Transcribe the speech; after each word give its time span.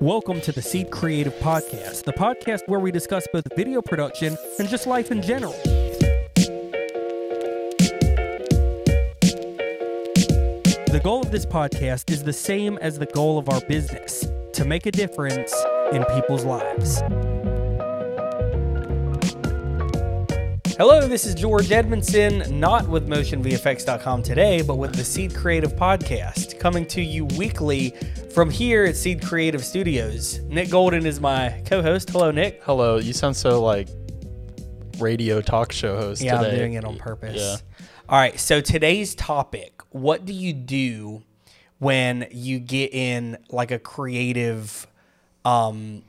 Welcome 0.00 0.40
to 0.40 0.50
the 0.50 0.60
Seed 0.60 0.90
Creative 0.90 1.32
Podcast, 1.34 2.02
the 2.02 2.12
podcast 2.12 2.66
where 2.66 2.80
we 2.80 2.90
discuss 2.90 3.28
both 3.32 3.46
video 3.54 3.80
production 3.80 4.36
and 4.58 4.68
just 4.68 4.88
life 4.88 5.12
in 5.12 5.22
general. 5.22 5.54
The 10.90 11.00
goal 11.02 11.22
of 11.22 11.30
this 11.30 11.46
podcast 11.46 12.10
is 12.10 12.24
the 12.24 12.32
same 12.32 12.76
as 12.78 12.98
the 12.98 13.06
goal 13.06 13.38
of 13.38 13.48
our 13.48 13.60
business 13.60 14.26
to 14.54 14.64
make 14.64 14.86
a 14.86 14.90
difference 14.90 15.54
in 15.92 16.04
people's 16.06 16.44
lives. 16.44 17.00
Hello, 20.76 21.06
this 21.06 21.24
is 21.24 21.36
George 21.36 21.70
Edmondson, 21.70 22.58
not 22.58 22.88
with 22.88 23.06
MotionVFX.com 23.06 24.24
today, 24.24 24.60
but 24.60 24.76
with 24.76 24.96
the 24.96 25.04
Seed 25.04 25.32
Creative 25.32 25.72
Podcast, 25.72 26.58
coming 26.58 26.84
to 26.86 27.00
you 27.00 27.26
weekly 27.38 27.94
from 28.34 28.50
here 28.50 28.84
at 28.84 28.96
Seed 28.96 29.22
Creative 29.22 29.64
Studios. 29.64 30.40
Nick 30.40 30.68
Golden 30.70 31.06
is 31.06 31.20
my 31.20 31.62
co 31.66 31.82
host. 31.82 32.10
Hello, 32.10 32.30
Nick. 32.30 32.62
Hello, 32.64 32.98
you 32.98 33.12
sound 33.12 33.36
so 33.36 33.62
like 33.62 33.88
radio 34.98 35.40
talk 35.40 35.72
show 35.72 35.96
host 35.96 36.20
Yeah, 36.22 36.38
today. 36.38 36.50
I'm 36.50 36.56
doing 36.58 36.72
it 36.74 36.84
on 36.84 36.96
purpose. 36.96 37.36
Yeah. 37.36 37.56
All 38.08 38.18
right, 38.18 38.38
so 38.38 38.60
today's 38.60 39.14
topic 39.14 39.80
what 39.90 40.24
do 40.24 40.32
you 40.32 40.52
do 40.52 41.22
when 41.78 42.26
you 42.32 42.58
get 42.58 42.92
in 42.92 43.38
like 43.50 43.70
a 43.70 43.78
creative 43.78 44.86
um, 45.44 46.02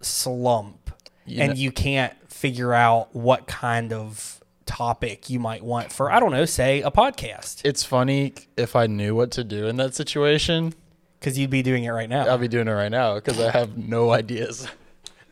slump 0.00 0.92
You 1.26 1.42
and 1.42 1.50
know- 1.52 1.58
you 1.58 1.72
can't 1.72 2.14
figure 2.32 2.72
out 2.72 3.14
what 3.14 3.46
kind 3.48 3.92
of 3.92 4.40
topic 4.66 5.28
you 5.28 5.40
might 5.40 5.64
want 5.64 5.92
for, 5.92 6.10
I 6.12 6.20
don't 6.20 6.30
know, 6.32 6.44
say 6.44 6.82
a 6.82 6.90
podcast? 6.92 7.62
It's 7.64 7.82
funny 7.84 8.34
if 8.56 8.76
I 8.76 8.86
knew 8.86 9.14
what 9.16 9.32
to 9.32 9.42
do 9.44 9.66
in 9.66 9.76
that 9.76 9.94
situation, 9.96 10.74
Because 11.22 11.38
you'd 11.38 11.50
be 11.50 11.62
doing 11.62 11.84
it 11.84 11.90
right 11.90 12.08
now. 12.08 12.26
I'll 12.26 12.36
be 12.36 12.48
doing 12.48 12.66
it 12.66 12.72
right 12.72 12.90
now 12.90 13.14
because 13.14 13.38
I 13.38 13.52
have 13.52 13.78
no 13.78 14.10
ideas. 14.10 14.66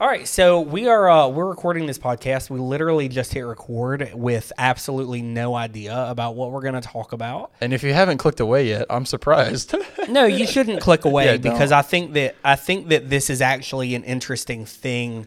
All 0.00 0.06
right, 0.06 0.26
so 0.26 0.60
we 0.60 0.86
are 0.86 1.10
uh, 1.10 1.26
we're 1.26 1.48
recording 1.48 1.86
this 1.86 1.98
podcast. 1.98 2.48
We 2.48 2.60
literally 2.60 3.08
just 3.08 3.34
hit 3.34 3.40
record 3.40 4.12
with 4.14 4.52
absolutely 4.56 5.20
no 5.20 5.56
idea 5.56 6.08
about 6.08 6.36
what 6.36 6.52
we're 6.52 6.60
going 6.60 6.74
to 6.74 6.80
talk 6.80 7.12
about. 7.12 7.50
And 7.60 7.74
if 7.74 7.82
you 7.82 7.92
haven't 7.92 8.18
clicked 8.18 8.38
away 8.38 8.68
yet, 8.68 8.86
I'm 8.88 9.04
surprised. 9.04 9.74
No, 10.08 10.24
you 10.24 10.46
shouldn't 10.46 10.80
click 10.80 11.04
away 11.04 11.26
Yeah, 11.26 11.36
because 11.36 11.70
don't. 11.70 11.78
I 11.78 11.82
think 11.82 12.12
that 12.14 12.34
I 12.44 12.56
think 12.56 12.88
that 12.88 13.10
this 13.10 13.30
is 13.30 13.42
actually 13.42 13.94
an 13.94 14.02
interesting 14.04 14.64
thing 14.64 15.26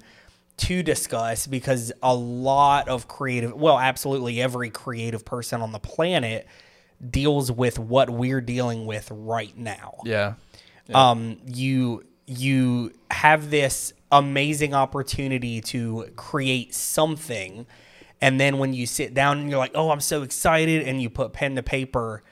to 0.58 0.82
discuss 0.82 1.46
because 1.46 1.92
a 2.02 2.14
lot 2.14 2.90
of 2.90 3.08
creative, 3.08 3.54
well, 3.54 3.80
absolutely 3.80 4.42
every 4.42 4.70
creative 4.70 5.24
person 5.24 5.62
on 5.62 5.72
the 5.72 5.80
planet 5.80 6.48
deals 7.10 7.52
with 7.52 7.80
what 7.80 8.10
we're 8.10 8.42
dealing 8.42 8.86
with 8.86 9.10
right 9.12 9.58
now 9.58 9.96
yeah. 10.06 10.34
um, 10.94 11.38
you 11.46 12.04
you 12.26 12.92
have 13.12 13.50
this 13.50 13.94
amazing 14.12 14.74
opportunity 14.74 15.60
to 15.60 16.10
create 16.16 16.74
something 16.74 17.66
and 18.22 18.40
then 18.40 18.58
when 18.58 18.74
you 18.74 18.86
sit 18.86 19.14
down 19.14 19.40
and 19.40 19.50
you're 19.50 19.60
like 19.60 19.72
oh 19.76 19.90
i'm 19.90 20.00
so 20.00 20.22
excited 20.22 20.88
and 20.88 21.02
you 21.02 21.10
put 21.10 21.34
pen 21.34 21.56
to 21.56 21.64
paper 21.64 22.24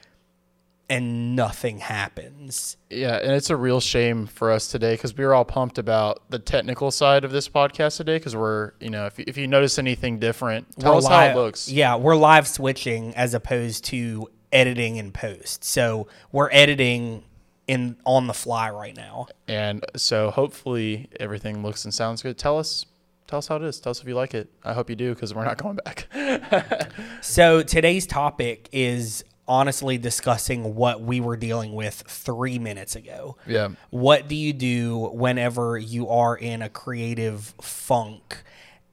and 0.90 1.38
nothing 1.38 1.80
happens 1.80 2.76
Yeah, 2.90 3.16
and 3.16 3.32
it's 3.32 3.50
a 3.50 3.56
real 3.56 3.80
shame 3.80 4.28
for 4.28 4.52
us 4.52 4.68
today 4.68 4.96
because 4.96 5.16
we 5.18 5.24
were 5.24 5.34
all 5.34 5.46
pumped 5.46 5.78
about 5.78 6.30
the 6.30 6.38
technical 6.38 6.92
side 6.92 7.24
of 7.24 7.32
this 7.32 7.48
podcast 7.48 7.96
today 7.96 8.18
because 8.18 8.36
we're, 8.36 8.74
you 8.82 8.90
know, 8.90 9.06
if 9.06 9.18
you, 9.18 9.24
if 9.26 9.38
you 9.38 9.48
notice 9.48 9.80
anything 9.80 10.20
different, 10.20 10.68
tell 10.78 10.92
We're 10.92 10.98
us 10.98 11.08
how 11.08 11.24
it 11.28 11.36
looks. 11.36 11.72
yeah 11.72 11.96
we're 11.96 12.18
live 12.18 12.46
switching 12.46 13.16
as 13.16 13.34
opposed 13.34 13.86
to 13.86 14.30
editing 14.52 15.00
and 15.00 15.14
post 15.14 15.64
so 15.64 16.08
we're 16.32 16.50
editing 16.52 17.24
in 17.68 17.96
on 18.06 18.28
the 18.28 18.34
fly 18.34 18.70
right 18.70 18.96
now 18.98 19.28
And 19.48 19.86
so 19.96 20.30
hopefully 20.32 21.08
everything 21.20 21.64
looks 21.64 21.86
and 21.86 21.94
sounds 21.94 22.22
good. 22.22 22.38
Tell 22.38 22.58
us, 22.58 22.86
tell 23.28 23.38
us 23.40 23.48
how 23.48 23.56
it 23.58 23.64
is. 23.64 23.80
Tell 23.80 23.92
us 23.92 24.02
if 24.02 24.08
you 24.08 24.16
like 24.16 24.34
it. 24.34 24.50
I 24.66 24.74
hope 24.74 24.90
you 24.90 24.96
do 24.96 25.14
because 25.14 25.34
we're 25.34 25.46
not 25.46 25.58
going 25.58 25.78
back. 25.86 26.08
So 27.22 27.62
today's 27.64 28.06
topic 28.08 28.68
is 28.72 29.24
honestly 29.48 29.98
discussing 29.98 30.76
what 30.76 31.02
we 31.02 31.20
were 31.22 31.38
dealing 31.38 31.74
with 31.74 31.96
three 32.08 32.58
minutes 32.60 32.96
ago. 32.96 33.38
yeah. 33.46 33.70
What 33.90 34.28
do 34.28 34.36
you 34.36 34.54
do 34.54 35.10
whenever 35.14 35.78
you 35.78 36.10
are 36.10 36.36
in 36.36 36.62
a 36.62 36.70
creative 36.70 37.54
funk? 37.62 38.44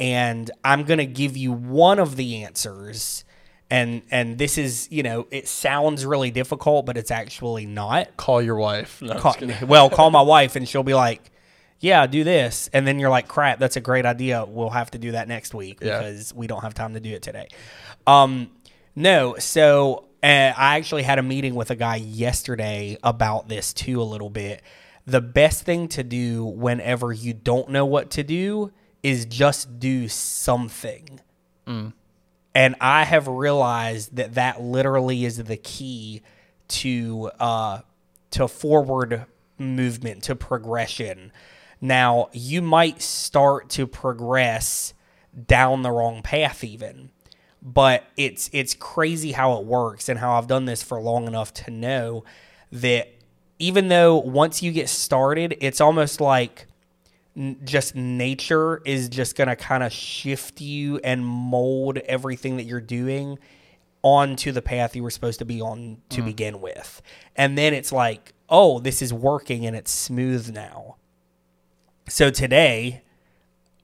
And 0.00 0.50
I'm 0.64 0.84
going 0.84 0.98
to 0.98 1.06
give 1.06 1.36
you 1.36 1.52
one 1.52 1.98
of 1.98 2.16
the 2.16 2.44
answers. 2.44 3.24
And 3.70 4.02
and 4.10 4.38
this 4.38 4.56
is, 4.56 4.88
you 4.90 5.02
know, 5.02 5.26
it 5.30 5.46
sounds 5.46 6.06
really 6.06 6.30
difficult, 6.30 6.86
but 6.86 6.96
it's 6.96 7.10
actually 7.10 7.66
not. 7.66 8.16
Call 8.16 8.40
your 8.40 8.56
wife. 8.56 9.02
No, 9.02 9.14
Call, 9.18 9.36
well, 9.66 9.90
call 9.90 10.10
my 10.10 10.22
wife 10.22 10.56
and 10.56 10.66
she'll 10.66 10.82
be 10.82 10.94
like, 10.94 11.30
"Yeah, 11.78 12.06
do 12.06 12.24
this." 12.24 12.70
And 12.72 12.86
then 12.86 12.98
you're 12.98 13.10
like, 13.10 13.28
"Crap, 13.28 13.58
that's 13.58 13.76
a 13.76 13.80
great 13.82 14.06
idea. 14.06 14.44
We'll 14.46 14.70
have 14.70 14.90
to 14.92 14.98
do 14.98 15.12
that 15.12 15.28
next 15.28 15.52
week 15.52 15.80
Yeah. 15.82 15.98
because 15.98 16.32
we 16.32 16.46
don't 16.46 16.62
have 16.62 16.72
time 16.72 16.94
to 16.94 17.00
do 17.00 17.10
it 17.10 17.20
today." 17.20 17.48
Um, 18.06 18.50
no, 18.96 19.36
so 19.38 20.06
uh, 20.22 20.26
I 20.26 20.76
actually 20.78 21.02
had 21.02 21.18
a 21.18 21.22
meeting 21.22 21.54
with 21.54 21.70
a 21.70 21.76
guy 21.76 21.96
yesterday 21.96 22.96
about 23.02 23.48
this 23.48 23.74
too 23.74 24.00
a 24.00 24.04
little 24.04 24.30
bit. 24.30 24.62
The 25.06 25.20
best 25.20 25.64
thing 25.64 25.88
to 25.88 26.02
do 26.02 26.44
whenever 26.44 27.12
you 27.12 27.34
don't 27.34 27.68
know 27.68 27.84
what 27.84 28.10
to 28.12 28.22
do 28.22 28.72
is 29.02 29.26
just 29.26 29.78
do 29.78 30.08
something. 30.08 31.20
And 32.58 32.74
I 32.80 33.04
have 33.04 33.28
realized 33.28 34.16
that 34.16 34.34
that 34.34 34.60
literally 34.60 35.24
is 35.24 35.36
the 35.36 35.56
key 35.56 36.22
to 36.66 37.30
uh, 37.38 37.82
to 38.32 38.48
forward 38.48 39.26
movement, 39.58 40.24
to 40.24 40.34
progression. 40.34 41.30
Now, 41.80 42.30
you 42.32 42.60
might 42.60 43.00
start 43.00 43.68
to 43.70 43.86
progress 43.86 44.92
down 45.46 45.82
the 45.82 45.92
wrong 45.92 46.20
path 46.20 46.64
even. 46.64 47.10
But 47.62 48.02
it's 48.16 48.50
it's 48.52 48.74
crazy 48.74 49.30
how 49.30 49.60
it 49.60 49.64
works 49.64 50.08
and 50.08 50.18
how 50.18 50.32
I've 50.32 50.48
done 50.48 50.64
this 50.64 50.82
for 50.82 51.00
long 51.00 51.28
enough 51.28 51.54
to 51.54 51.70
know 51.70 52.24
that 52.72 53.14
even 53.60 53.86
though 53.86 54.16
once 54.16 54.64
you 54.64 54.72
get 54.72 54.88
started, 54.88 55.56
it's 55.60 55.80
almost 55.80 56.20
like 56.20 56.66
n- 57.38 57.60
just 57.64 57.94
nature 57.94 58.82
is 58.84 59.08
just 59.08 59.36
going 59.36 59.48
to 59.48 59.56
kind 59.56 59.82
of 59.82 59.92
shift 59.92 60.60
you 60.60 60.98
and 60.98 61.24
mold 61.24 61.98
everything 61.98 62.56
that 62.58 62.64
you're 62.64 62.80
doing 62.80 63.38
onto 64.02 64.52
the 64.52 64.62
path 64.62 64.94
you 64.94 65.02
were 65.02 65.10
supposed 65.10 65.38
to 65.38 65.44
be 65.44 65.60
on 65.60 65.98
to 66.10 66.20
mm. 66.22 66.26
begin 66.26 66.60
with. 66.60 67.00
And 67.36 67.56
then 67.56 67.72
it's 67.72 67.92
like, 67.92 68.34
oh, 68.48 68.80
this 68.80 69.00
is 69.02 69.12
working 69.12 69.64
and 69.64 69.74
it's 69.74 69.90
smooth 69.90 70.52
now. 70.54 70.96
So 72.08 72.30
today, 72.30 73.02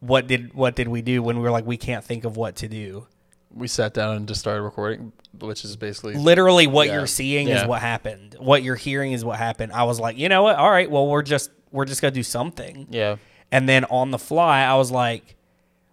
what 0.01 0.27
did 0.27 0.55
what 0.55 0.77
did 0.77 0.89
we 0.89 1.03
do 1.03 1.23
when 1.23 1.37
we 1.37 1.43
were 1.43 1.51
like 1.51 1.67
we 1.67 1.77
can't 1.77 2.05
think 2.05 2.25
of 2.25 2.37
what 2.37 2.57
to 2.57 2.69
do? 2.69 3.07
we 3.55 3.69
sat 3.69 3.95
down 3.95 4.17
and 4.17 4.27
just 4.27 4.41
started 4.41 4.63
recording, 4.63 5.13
which 5.39 5.65
is 5.65 5.77
basically 5.77 6.15
Literally 6.15 6.67
what 6.67 6.89
Yeah. 6.89 6.95
you're 6.95 7.07
seeing 7.07 7.49
is 7.49 7.65
what 7.65 7.81
happened. 7.81 8.37
What 8.39 8.63
you're 8.63 8.75
hearing 8.75 9.13
is 9.13 9.25
what 9.25 9.39
happened. 9.39 9.73
I 9.73 9.85
was 9.85 10.01
like, 10.01 10.19
you 10.19 10.29
know 10.29 10.43
what? 10.43 10.57
All 10.57 10.71
right, 10.71 10.91
well 10.91 11.07
we're 11.07 11.23
just 11.23 11.51
we're 11.71 11.85
just 11.85 12.03
going 12.03 12.13
to 12.13 12.19
do 12.19 12.23
something. 12.23 12.87
yeah. 12.91 13.17
And 13.51 13.69
then 13.69 13.85
on 13.87 14.11
the 14.11 14.19
fly, 14.19 14.63
I 14.63 14.75
was 14.75 14.91
like, 14.91 15.37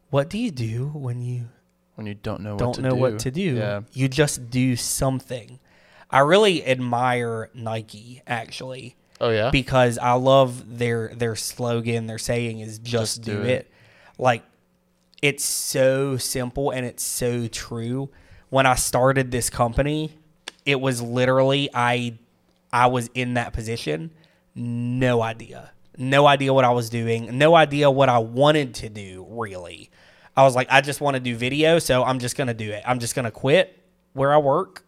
"What 0.10 0.30
do 0.30 0.38
you 0.38 0.52
do 0.52 0.88
when 0.94 1.22
you 1.22 1.50
When 1.96 2.08
you 2.08 2.16
don't 2.16 2.42
know 2.42 2.52
what 2.54 2.60
don't 2.60 2.74
to 2.76 2.82
know 2.82 2.90
do. 2.92 2.96
what 2.96 3.20
to 3.20 3.32
do? 3.32 3.42
Yeah. 3.58 3.82
You 3.94 4.08
just 4.08 4.50
do 4.50 4.76
something." 4.76 5.60
I 6.10 6.20
really 6.20 6.66
admire 6.66 7.50
Nike 7.54 8.22
actually 8.28 8.98
Oh 9.22 9.30
yeah. 9.30 9.50
because 9.50 9.98
I 9.98 10.14
love 10.14 10.78
their 10.78 11.10
their 11.16 11.36
slogan. 11.36 12.08
Their 12.08 12.18
saying 12.18 12.60
is 12.60 12.80
"Just, 12.80 13.18
Just 13.18 13.22
do, 13.22 13.38
do 13.38 13.42
it. 13.44 13.50
it. 13.50 13.72
Like 14.18 14.44
it's 15.22 15.46
so 15.46 16.18
simple 16.18 16.72
and 16.72 16.86
it's 16.86 17.04
so 17.04 17.48
true. 17.48 18.10
When 18.50 18.66
I 18.66 18.76
started 18.76 19.32
this 19.32 19.50
company, 19.50 20.12
it 20.66 20.82
was 20.82 21.02
literally 21.02 21.70
I 21.74 22.16
I 22.74 22.88
was 22.88 23.10
in 23.14 23.36
that 23.36 23.54
position, 23.54 24.12
no 24.56 25.22
idea. 25.22 25.72
No 26.02 26.26
idea 26.26 26.54
what 26.54 26.66
I 26.66 26.72
was 26.72 26.90
doing, 26.90 27.38
no 27.38 27.56
idea 27.56 27.92
what 27.92 28.10
I 28.10 28.18
wanted 28.18 28.74
to 28.76 28.90
do 28.90 29.26
really. 29.30 29.90
I 30.36 30.44
was 30.44 30.56
like 30.56 30.68
I 30.72 30.82
just 30.82 31.00
want 31.00 31.16
to 31.16 31.20
do 31.20 31.36
video, 31.36 31.78
so 31.80 32.04
I'm 32.04 32.20
just 32.20 32.36
going 32.36 32.48
to 32.48 32.54
do 32.54 32.72
it. 32.72 32.84
I'm 32.86 33.00
just 33.00 33.14
going 33.16 33.26
to 33.26 33.32
quit 33.32 33.78
where 34.14 34.34
I 34.34 34.38
work, 34.38 34.84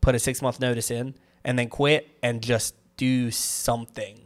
put 0.00 0.14
a 0.14 0.18
6 0.18 0.42
month 0.42 0.60
notice 0.60 0.90
in 0.90 1.14
and 1.44 1.58
then 1.58 1.68
quit 1.68 2.08
and 2.22 2.42
just 2.42 2.74
do 2.96 3.30
something. 3.30 4.20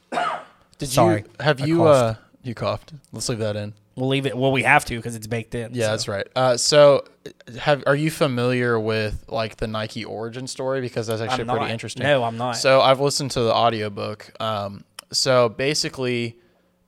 Did 0.78 0.88
Sorry, 0.88 1.22
you 1.22 1.26
have 1.40 1.60
I 1.60 1.64
you 1.66 1.78
coughed. 1.78 2.18
uh 2.18 2.20
you 2.44 2.54
coughed? 2.54 2.92
Let's 3.12 3.28
leave 3.28 3.38
that 3.40 3.56
in. 3.56 3.74
We'll 3.96 4.08
leave 4.08 4.26
it. 4.26 4.36
Well, 4.36 4.52
we 4.52 4.64
have 4.64 4.84
to 4.86 4.96
because 4.96 5.14
it's 5.16 5.26
baked 5.26 5.54
in. 5.54 5.74
Yeah, 5.74 5.86
so. 5.86 5.90
that's 5.90 6.08
right. 6.08 6.26
Uh, 6.34 6.56
so, 6.56 7.04
have 7.58 7.84
are 7.86 7.94
you 7.94 8.10
familiar 8.10 8.78
with 8.78 9.24
like 9.28 9.56
the 9.56 9.68
Nike 9.68 10.04
origin 10.04 10.46
story? 10.46 10.80
Because 10.80 11.06
that's 11.06 11.20
actually 11.20 11.42
I'm 11.42 11.48
pretty 11.48 11.66
not. 11.66 11.70
interesting. 11.70 12.02
No, 12.02 12.24
I'm 12.24 12.36
not. 12.36 12.56
So 12.56 12.80
I've 12.80 13.00
listened 13.00 13.30
to 13.32 13.40
the 13.40 13.54
audiobook. 13.54 14.32
Um, 14.40 14.84
so 15.16 15.48
basically, 15.48 16.36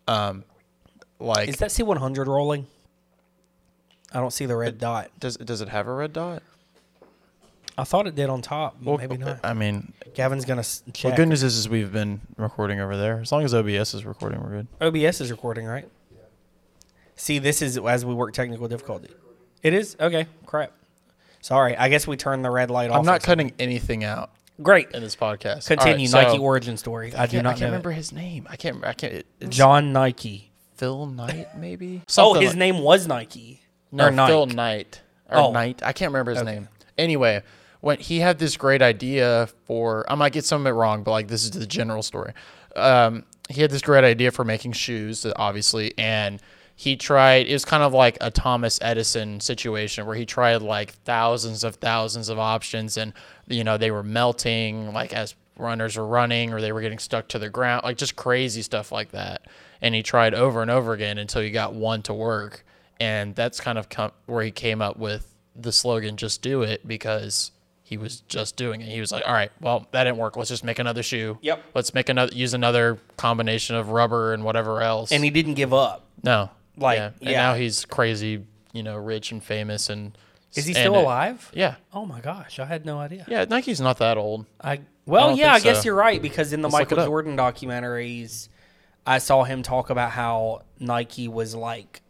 um, 0.09 0.45
like 1.19 1.49
Is 1.49 1.57
that 1.57 1.71
C100 1.71 2.27
rolling? 2.27 2.67
I 4.13 4.21
don't 4.21 4.33
see 4.33 4.47
the 4.47 4.57
red 4.57 4.79
dot. 4.79 5.11
does 5.19 5.37
does 5.37 5.61
it 5.61 5.69
have 5.69 5.89
a 5.89 5.93
red 5.93 6.13
dot? 6.13 6.43
I 7.79 7.85
thought 7.85 8.07
it 8.07 8.15
did 8.15 8.31
on 8.31 8.41
top. 8.41 8.77
Well, 8.83 8.97
Maybe 8.97 9.19
not. 9.19 9.41
I 9.45 9.53
mean, 9.53 9.93
Gavin's 10.15 10.45
gonna 10.47 10.61
s- 10.61 10.83
the 10.87 11.13
good 11.15 11.29
news 11.29 11.43
is, 11.43 11.57
is 11.59 11.69
we've 11.69 11.93
been 11.93 12.21
recording 12.39 12.81
over 12.81 12.97
there. 12.97 13.21
As 13.21 13.33
long 13.33 13.45
as 13.45 13.53
OBS 13.53 13.93
is 13.93 14.07
recording, 14.07 14.41
we're 14.43 14.51
good. 14.51 14.67
OBS 14.81 15.21
is 15.21 15.31
recording, 15.31 15.67
right? 15.67 15.87
See, 17.17 17.39
this 17.39 17.61
is 17.61 17.77
as 17.79 18.05
we 18.05 18.15
work 18.15 18.33
technical 18.33 18.69
difficulty. 18.69 19.11
It 19.63 19.75
is 19.75 19.97
okay. 20.01 20.27
Crap. 20.47 20.73
Sorry. 21.41 21.77
I 21.77 21.89
guess 21.89 22.07
we 22.07 22.17
turned 22.17 22.45
the 22.45 22.51
red 22.51 22.71
light 22.71 22.91
off. 22.91 22.99
I'm 22.99 23.05
not 23.05 23.23
cutting 23.23 23.53
anything 23.59 24.05
out 24.05 24.31
Great. 24.63 24.91
in 24.93 25.03
this 25.03 25.17
podcast. 25.17 25.67
Continue. 25.69 26.09
All 26.09 26.15
right, 26.15 26.27
so- 26.27 26.33
Nike 26.33 26.39
origin 26.39 26.77
story. 26.77 27.15
I, 27.15 27.27
do 27.27 27.33
can't, 27.33 27.45
not 27.45 27.51
I 27.51 27.53
can't 27.53 27.61
know. 27.63 27.67
remember 27.69 27.91
his 27.93 28.13
name. 28.13 28.47
I 28.51 28.57
can't. 28.57 28.85
I 28.85 28.93
can't. 28.95 29.13
it- 29.41 29.49
John 29.51 29.93
Nike. 29.93 30.53
Phil 30.77 31.07
Knight, 31.07 31.57
maybe. 31.57 32.03
Oh, 32.19 32.35
his 32.35 32.51
like- 32.51 32.59
name 32.59 32.81
was 32.81 33.07
Nike. 33.09 33.63
No, 33.93 34.07
or 34.07 34.11
Nike. 34.11 34.31
Phil 34.31 34.47
Knight 34.47 35.01
or 35.31 35.39
Oh. 35.39 35.53
Knight. 35.53 35.81
I 35.83 35.93
can't 35.93 36.13
remember 36.13 36.33
his 36.35 36.43
name. 36.43 36.69
Anyway, 36.99 37.43
when 37.81 37.99
he 37.99 38.19
had 38.21 38.39
this 38.39 38.57
great 38.59 38.83
idea 38.83 39.49
for, 39.65 40.05
I 40.11 40.15
might 40.17 40.33
get 40.35 40.45
some 40.45 40.61
of 40.63 40.67
it 40.67 40.71
wrong, 40.77 41.03
but 41.03 41.13
like 41.13 41.29
this 41.29 41.45
is 41.45 41.53
the 41.53 41.67
general 41.67 42.03
story. 42.03 42.33
Um, 42.75 43.25
he 43.49 43.63
had 43.63 43.71
this 43.71 43.81
great 43.81 44.05
idea 44.05 44.31
for 44.33 44.45
making 44.45 44.73
shoes, 44.73 45.25
obviously, 45.37 45.95
and 45.97 46.43
he 46.77 46.95
tried. 46.95 47.47
It 47.47 47.53
was 47.53 47.65
kind 47.65 47.83
of 47.83 47.93
like 47.93 48.19
a 48.21 48.31
Thomas 48.31 48.79
Edison 48.81 49.41
situation 49.41 50.07
where 50.07 50.15
he 50.15 50.25
tried 50.27 50.63
like 50.63 50.93
thousands 51.05 51.65
of 51.65 51.77
thousands 51.77 52.29
of 52.29 52.39
options, 52.39 52.97
and 52.97 53.13
you 53.49 53.65
know 53.65 53.77
they 53.77 53.91
were 53.91 54.03
melting 54.05 54.93
like 54.93 55.13
as 55.13 55.35
runners 55.59 55.97
were 55.97 56.07
running, 56.07 56.53
or 56.53 56.61
they 56.61 56.73
were 56.73 56.83
getting 56.83 56.99
stuck 56.99 57.29
to 57.29 57.39
the 57.39 57.49
ground, 57.49 57.83
like 57.83 57.97
just 57.97 58.15
crazy 58.15 58.63
stuff 58.63 58.93
like 58.93 59.11
that. 59.11 59.47
And 59.81 59.95
he 59.95 60.03
tried 60.03 60.35
over 60.35 60.63
and 60.63 60.71
over 60.71 60.93
again 60.93 61.19
until 61.19 61.43
he 61.43 61.51
got 61.51 61.75
one 61.75 62.03
to 62.03 62.15
work 62.15 62.65
and 63.01 63.35
that's 63.35 63.61
kind 63.61 63.79
of 63.79 63.89
com- 63.89 64.13
where 64.27 64.45
he 64.45 64.51
came 64.51 64.81
up 64.81 64.97
with 64.97 65.35
the 65.55 65.73
slogan 65.73 66.17
"Just 66.17 66.43
do 66.43 66.63
it" 66.63 66.87
because 66.87 67.53
he 67.83 67.97
was 67.97 68.21
just 68.23 68.57
doing 68.57 68.81
it. 68.81 68.89
He 68.89 69.01
was 69.01 69.13
like, 69.13 69.25
"All 69.27 69.33
right, 69.33 69.51
well, 69.61 69.87
that 69.93 70.05
didn't 70.05 70.17
work. 70.19 70.37
Let's 70.37 70.51
just 70.51 70.65
make 70.65 70.79
another 70.79 71.03
shoe. 71.03 71.39
Yep. 71.43 71.63
Let's 71.75 71.95
make 71.95 72.09
another 72.09 72.35
use 72.35 72.55
another 72.55 72.99
combination 73.17 73.77
of 73.77 73.91
rubber 73.91 74.33
and 74.33 74.45
whatever 74.45 74.81
else." 74.83 75.13
And 75.13 75.23
he 75.25 75.31
didn't 75.31 75.55
give 75.55 75.73
up. 75.73 76.05
no, 76.23 76.51
like, 76.77 76.99
yeah. 76.99 77.11
And 77.21 77.31
yeah. 77.31 77.43
now 77.43 77.55
he's 77.55 77.85
crazy, 77.85 78.45
you 78.73 78.83
know, 78.83 78.97
rich 78.97 79.33
and 79.33 79.43
famous 79.43 79.89
and. 79.91 80.17
Is 80.55 80.65
he 80.65 80.73
still 80.73 80.95
it- 80.95 81.03
alive? 81.03 81.51
Yeah, 81.55 81.75
Oh 81.93 82.07
my 82.07 82.21
gosh, 82.21 82.59
I 82.59 82.65
had 82.65 82.87
no 82.87 82.99
idea. 82.99 83.27
yeah. 83.29 83.45
Nike's 83.45 83.81
not 83.81 83.99
that 83.99 84.17
old. 84.17 84.47
I 84.61 84.81
well, 85.05 85.29
don't 85.29 85.39
yeah, 85.39 85.53
I 85.53 85.61
guess 85.61 85.79
so. 85.79 85.85
you're 85.85 85.95
right 85.95 86.21
because 86.21 86.53
in 86.53 86.63
the 86.63 86.69
Let's 86.69 86.91
Michael. 86.91 87.05
Jordan 87.05 87.37
documentaries, 87.37 88.49
I 89.07 89.19
saw 89.19 89.45
him 89.45 89.63
talk 89.63 89.91
about 89.91 90.11
how 90.13 90.63
Nike 90.81 91.29
was 91.29 91.55
like 91.55 92.01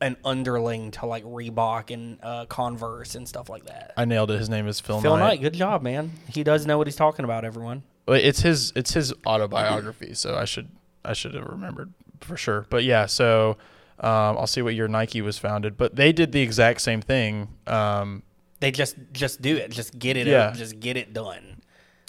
an 0.00 0.16
underling 0.24 0.90
to 0.92 1.06
like 1.06 1.24
Reebok 1.24 1.92
and 1.92 2.18
uh, 2.22 2.46
Converse 2.46 3.14
and 3.14 3.28
stuff 3.28 3.48
like 3.48 3.64
that. 3.66 3.92
I 3.96 4.04
nailed 4.04 4.30
it. 4.30 4.38
His 4.38 4.48
name 4.48 4.68
is 4.68 4.80
Phil, 4.80 5.00
Phil 5.00 5.16
Knight. 5.16 5.26
Knight, 5.26 5.40
good 5.40 5.54
job, 5.54 5.82
man. 5.82 6.12
He 6.28 6.44
does 6.44 6.66
know 6.66 6.78
what 6.78 6.86
he's 6.86 6.96
talking 6.96 7.24
about. 7.24 7.44
Everyone. 7.44 7.82
It's 8.08 8.40
his 8.40 8.72
it's 8.74 8.94
his 8.94 9.12
autobiography, 9.26 10.14
so 10.14 10.34
I 10.36 10.44
should 10.44 10.68
I 11.04 11.12
should 11.12 11.34
have 11.34 11.46
remembered 11.46 11.92
for 12.20 12.36
sure. 12.36 12.66
But 12.70 12.84
yeah, 12.84 13.06
so 13.06 13.56
um, 14.00 14.38
I'll 14.38 14.46
see 14.46 14.62
what 14.62 14.74
year 14.74 14.88
Nike 14.88 15.20
was 15.22 15.38
founded. 15.38 15.76
But 15.76 15.96
they 15.96 16.12
did 16.12 16.32
the 16.32 16.40
exact 16.40 16.80
same 16.80 17.00
thing, 17.02 17.48
um, 17.66 18.22
They 18.60 18.70
just 18.70 18.96
just 19.12 19.40
do 19.42 19.56
it. 19.56 19.70
Just 19.70 19.98
get 19.98 20.16
it. 20.16 20.26
Yeah. 20.26 20.52
Just 20.52 20.80
get 20.80 20.96
it 20.96 21.12
done. 21.12 21.62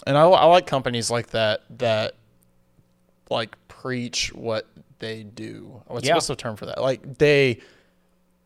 and 0.07 0.17
I, 0.17 0.23
I 0.23 0.45
like 0.45 0.65
companies 0.67 1.09
like 1.11 1.27
that 1.31 1.61
that 1.79 2.15
like 3.29 3.55
preach 3.67 4.33
what 4.33 4.67
they 4.99 5.23
do. 5.23 5.81
What's, 5.87 6.07
Yeah. 6.07 6.15
what's 6.15 6.27
the 6.27 6.35
term 6.35 6.55
for 6.55 6.65
that? 6.65 6.81
Like 6.81 7.17
they 7.19 7.59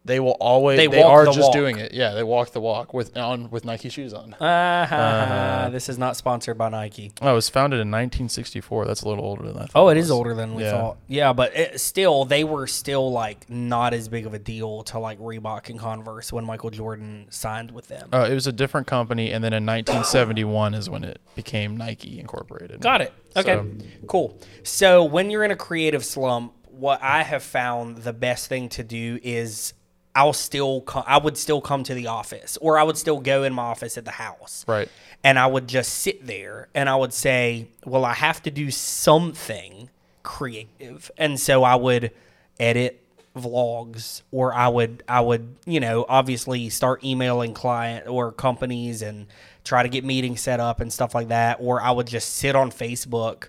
they 0.05 0.19
will 0.19 0.31
always 0.39 0.77
They 0.77 0.88
they, 0.88 1.01
are 1.01 1.25
the 1.25 1.31
just 1.31 1.47
walk. 1.47 1.53
doing 1.53 1.77
it. 1.77 1.94
Yeah, 1.94 2.13
they 2.13 2.23
walk 2.23 2.51
the 2.51 2.59
walk 2.59 2.94
with 2.94 3.15
on 3.17 3.50
with 3.50 3.63
Nike 3.63 3.89
shoes 3.89 4.13
on. 4.13 4.35
Ah, 4.41 4.85
ha, 4.89 5.25
ha. 5.65 5.69
this 5.71 5.88
is 5.88 5.97
not 5.97 6.17
sponsored 6.17 6.57
by 6.57 6.69
Nike. 6.69 7.11
Oh, 7.21 7.31
it 7.31 7.35
was 7.35 7.47
founded 7.50 7.77
in 7.79 7.89
1964. 7.89 8.85
That's 8.85 9.01
a 9.03 9.07
little 9.07 9.23
older 9.23 9.44
than 9.44 9.57
that. 9.57 9.69
Oh, 9.75 9.88
it 9.89 9.97
is 9.97 10.11
older 10.11 10.33
than 10.33 10.55
we 10.55 10.63
Yeah. 10.63 10.71
thought. 10.71 10.97
Yeah, 11.07 11.31
but 11.33 11.55
it, 11.55 11.79
still, 11.79 12.25
they 12.25 12.44
were 12.44 12.67
still 12.67 13.11
like 13.11 13.50
not 13.50 13.94
as 13.94 14.07
big 14.09 14.25
of 14.25 14.33
a 14.33 14.39
deal 14.39 14.83
to 14.83 15.00
like 15.00 15.19
Reebok 15.19 15.69
and 15.69 15.79
Converse 15.79 16.33
when 16.33 16.44
Michael 16.45 16.69
Jordan 16.69 17.27
signed 17.29 17.71
with 17.71 17.88
them. 17.88 18.09
Uh, 18.11 18.27
it 18.29 18.33
was 18.33 18.47
a 18.47 18.51
different 18.51 18.88
company, 18.88 19.31
and 19.31 19.44
then 19.44 19.53
in 19.53 19.65
1971 19.65 20.73
is 20.73 20.89
when 20.89 21.03
it 21.03 21.19
became 21.35 21.77
Nike 21.77 22.19
Incorporated. 22.19 22.81
Got 22.81 23.01
it. 23.01 23.13
Okay, 23.35 23.56
So- 23.56 23.67
cool. 24.07 24.38
So 24.63 25.03
when 25.03 25.29
you're 25.29 25.44
in 25.44 25.51
a 25.51 25.56
creative 25.56 26.03
slump, 26.06 26.53
what 26.69 27.01
I 27.01 27.23
have 27.23 27.44
found 27.44 27.97
the 27.99 28.13
best 28.13 28.47
thing 28.47 28.67
to 28.69 28.83
do 28.83 29.19
is 29.23 29.73
I'll 30.15 30.33
still 30.33 30.81
co- 30.81 31.04
I 31.07 31.18
would 31.18 31.38
still 31.38 31.62
come 31.62 31.83
to 31.83 31.94
the 31.94 32.07
office 32.07 32.57
or 32.62 32.77
I 32.77 32.83
would 32.83 32.98
still 32.98 33.19
go 33.19 33.44
in 33.44 33.54
my 33.54 33.63
office 33.63 33.98
at 33.98 34.06
the 34.06 34.12
house. 34.12 34.63
Right. 34.68 34.88
And 35.24 35.39
I 35.39 35.48
would 35.48 35.68
just 35.68 35.94
sit 35.94 36.25
there 36.25 36.68
and 36.75 36.88
I 36.88 36.95
would 36.95 37.13
say, 37.13 37.68
well, 37.86 38.06
I 38.06 38.13
have 38.13 38.44
to 38.44 38.51
do 38.51 38.69
something 38.69 39.89
creative. 40.21 41.10
And 41.18 41.39
so 41.39 41.63
I 41.63 41.75
would 41.75 42.12
edit 42.60 43.00
vlogs 43.36 44.21
or 44.31 44.54
I 44.54 44.68
would 44.68 45.04
I 45.07 45.21
would, 45.21 45.56
you 45.65 45.80
know, 45.80 46.06
obviously 46.07 46.69
start 46.69 47.04
emailing 47.04 47.56
client 47.56 48.07
or 48.07 48.31
companies 48.31 49.01
and 49.01 49.25
try 49.63 49.81
to 49.81 49.89
get 49.89 50.04
meetings 50.04 50.42
set 50.42 50.59
up 50.59 50.80
and 50.80 50.94
stuff 50.94 51.16
like 51.16 51.30
that 51.30 51.57
or 51.59 51.81
I 51.81 51.89
would 51.89 52.06
just 52.06 52.36
sit 52.36 52.56
on 52.56 52.69
Facebook 52.69 53.48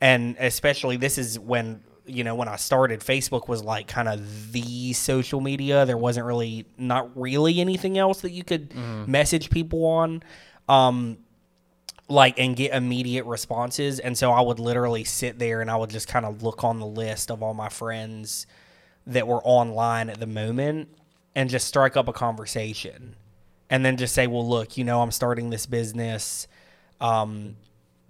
and 0.00 0.36
especially 0.38 0.96
this 0.96 1.16
is 1.16 1.38
when 1.38 1.80
you 2.06 2.24
know 2.24 2.34
when 2.34 2.48
I 2.48 2.56
started 2.56 3.00
Facebook 3.00 3.48
was 3.48 3.62
like 3.62 3.86
kind 3.86 4.08
of 4.08 4.52
the 4.52 4.92
social 4.92 5.40
media. 5.40 5.84
There 5.86 5.96
wasn't 5.96 6.26
really 6.26 6.66
not 6.76 7.10
really 7.16 7.60
anything 7.60 7.98
else 7.98 8.22
that 8.22 8.32
you 8.32 8.44
could 8.44 8.74
message 9.06 9.50
people 9.50 9.84
on 9.86 10.22
um 10.68 11.18
like 12.08 12.38
and 12.38 12.56
get 12.56 12.74
immediate 12.74 13.24
responses. 13.24 13.98
And 13.98 14.16
so 14.18 14.32
I 14.32 14.40
would 14.40 14.58
literally 14.58 15.04
sit 15.04 15.38
there 15.38 15.60
and 15.60 15.70
I 15.70 15.76
would 15.76 15.90
just 15.90 16.08
kind 16.08 16.26
of 16.26 16.42
look 16.42 16.62
on 16.64 16.78
the 16.78 16.86
list 16.86 17.30
of 17.30 17.42
all 17.42 17.54
my 17.54 17.68
friends 17.68 18.46
that 19.06 19.26
were 19.26 19.42
online 19.44 20.10
at 20.10 20.20
the 20.20 20.26
moment 20.26 20.88
and 21.34 21.48
just 21.48 21.66
strike 21.66 21.96
up 21.96 22.08
a 22.08 22.12
conversation. 22.12 23.16
And 23.70 23.84
then 23.84 23.96
just 23.96 24.14
say 24.14 24.26
well 24.26 24.46
look 24.46 24.76
you 24.76 24.84
know 24.84 25.00
I'm 25.02 25.10
starting 25.12 25.50
this 25.50 25.66
business. 25.66 26.48
Um 27.00 27.56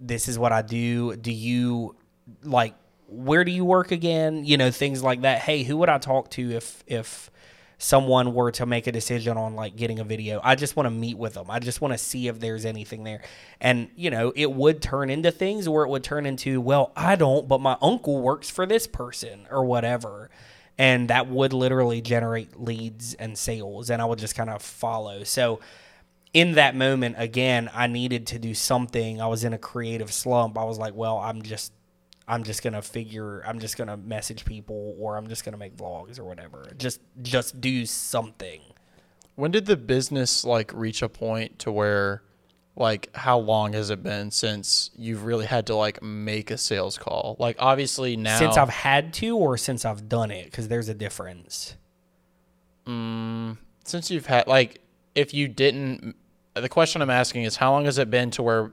this 0.00 0.26
is 0.26 0.38
what 0.38 0.50
I 0.52 0.62
do. 0.62 1.14
Do 1.16 1.30
you 1.32 1.94
like 2.42 2.74
where 3.12 3.44
do 3.44 3.52
you 3.52 3.64
work 3.64 3.92
again? 3.92 4.44
You 4.44 4.56
know 4.56 4.70
things 4.70 5.02
like 5.02 5.22
that. 5.22 5.40
Hey 5.40 5.62
who 5.62 5.76
would 5.78 5.88
I 5.88 5.98
talk 5.98 6.30
to 6.30 6.50
if 6.50 6.82
if 6.86 7.30
someone 7.78 8.32
were 8.32 8.52
to 8.52 8.64
make 8.64 8.86
a 8.86 8.92
decision 8.92 9.36
on 9.36 9.54
like 9.54 9.76
getting 9.76 9.98
a 9.98 10.04
video? 10.04 10.40
I 10.42 10.54
just 10.54 10.76
want 10.76 10.86
to 10.86 10.90
meet 10.90 11.18
with 11.18 11.34
them 11.34 11.50
i 11.50 11.58
just 11.58 11.80
want 11.80 11.92
to 11.92 11.98
see 11.98 12.28
if 12.28 12.40
there's 12.40 12.64
anything 12.64 13.04
there. 13.04 13.22
And 13.60 13.90
you 13.96 14.10
know 14.10 14.32
it 14.34 14.50
would 14.52 14.80
turn 14.80 15.10
into 15.10 15.30
things 15.30 15.68
or 15.68 15.84
it 15.84 15.88
would 15.88 16.04
turn 16.04 16.26
into 16.26 16.60
well 16.60 16.92
i 16.96 17.16
don't 17.16 17.48
but 17.48 17.60
my 17.60 17.76
uncle 17.82 18.20
works 18.20 18.48
for 18.50 18.66
this 18.66 18.86
person 18.86 19.46
or 19.50 19.64
whatever. 19.64 20.30
And 20.78 21.10
that 21.10 21.28
would 21.28 21.52
literally 21.52 22.00
generate 22.00 22.58
leads 22.58 23.14
and 23.14 23.36
sales 23.36 23.90
and 23.90 24.00
i 24.00 24.04
would 24.04 24.19
just 24.19 24.34
kind 24.34 24.50
of 24.50 24.62
follow. 24.62 25.24
So 25.24 25.60
in 26.32 26.52
that 26.52 26.74
moment 26.74 27.16
again 27.19 27.69
i 27.74 27.86
needed 27.86 28.26
to 28.28 28.38
do 28.38 28.54
something. 28.54 29.20
I 29.20 29.26
was 29.26 29.44
in 29.44 29.52
a 29.52 29.58
creative 29.58 30.12
slump. 30.12 30.56
I 30.56 30.64
was 30.64 30.78
like 30.78 30.94
well 30.94 31.19
i'm 31.19 31.42
just 31.42 31.72
i'm 32.32 32.44
just 32.44 32.62
gonna 32.62 32.81
figure 32.81 33.43
i'm 33.46 33.58
just 33.58 33.77
gonna 33.77 33.96
message 33.96 34.46
people 34.46 34.96
or 34.98 35.19
i'm 35.19 35.29
just 35.29 35.44
gonna 35.44 35.58
make 35.58 35.77
vlogs 35.77 36.19
or 36.19 36.24
whatever. 36.24 36.72
Just 36.79 37.01
just 37.20 37.60
do 37.60 37.84
something. 37.84 38.62
When 39.34 39.51
did 39.51 39.67
the 39.67 39.77
business 39.77 40.44
like 40.44 40.72
reach 40.74 41.03
a 41.03 41.08
point 41.08 41.58
to 41.60 41.72
where, 41.72 42.22
like, 42.77 43.15
how 43.15 43.39
long 43.39 43.72
has 43.72 43.91
it 43.91 44.03
been 44.03 44.31
since 44.31 44.91
you've 44.96 45.24
really 45.24 45.46
had 45.46 45.67
to 45.67 45.74
like 45.74 46.03
make 46.03 46.51
a 46.51 46.58
sales 46.58 46.96
call? 46.96 47.36
Like, 47.39 47.56
obviously 47.58 48.17
now 48.17 48.39
since 48.39 48.56
i've 48.56 48.70
had 48.70 49.12
to 49.15 49.36
or 49.36 49.58
since 49.58 49.84
i've 49.84 50.08
done 50.08 50.31
it? 50.31 50.46
Because 50.46 50.69
there's 50.69 50.89
a 50.89 50.94
difference. 50.94 51.77
Mm, 52.86 53.58
since 53.84 54.10
you've 54.10 54.27
had 54.27 54.46
like 54.46 54.81
if 55.15 55.34
you 55.34 55.48
didn't 55.48 56.17
the 56.55 56.69
question 56.69 57.01
i'm 57.01 57.10
asking 57.10 57.44
is 57.44 57.56
how 57.56 57.70
long 57.70 57.84
has 57.84 57.96
it 57.98 58.10
been 58.10 58.31
to 58.32 58.43
where 58.43 58.72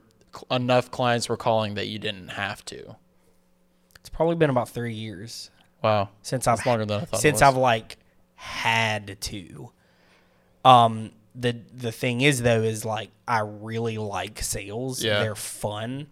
enough 0.49 0.89
clients 0.89 1.29
were 1.29 1.37
calling 1.37 1.75
that 1.75 1.87
you 1.87 1.99
didn't 1.99 2.29
have 2.29 2.65
to 2.65 2.95
it's 3.99 4.09
probably 4.09 4.35
been 4.35 4.49
about 4.49 4.69
three 4.69 4.93
years 4.93 5.51
wow 5.83 6.09
since 6.21 6.47
I've 6.47 6.57
That's 6.57 6.67
longer 6.67 6.85
than 6.85 7.01
I 7.01 7.05
thought 7.05 7.19
it 7.19 7.21
since 7.21 7.35
was. 7.35 7.41
I've 7.41 7.57
like 7.57 7.97
had 8.35 9.19
to. 9.21 9.71
Um 10.65 11.11
the 11.35 11.57
the 11.73 11.91
thing 11.91 12.21
is 12.21 12.41
though 12.41 12.61
is 12.61 12.85
like 12.85 13.11
I 13.27 13.39
really 13.39 13.97
like 13.97 14.41
sales. 14.41 15.03
Yeah. 15.03 15.21
They're 15.21 15.35
fun 15.35 16.07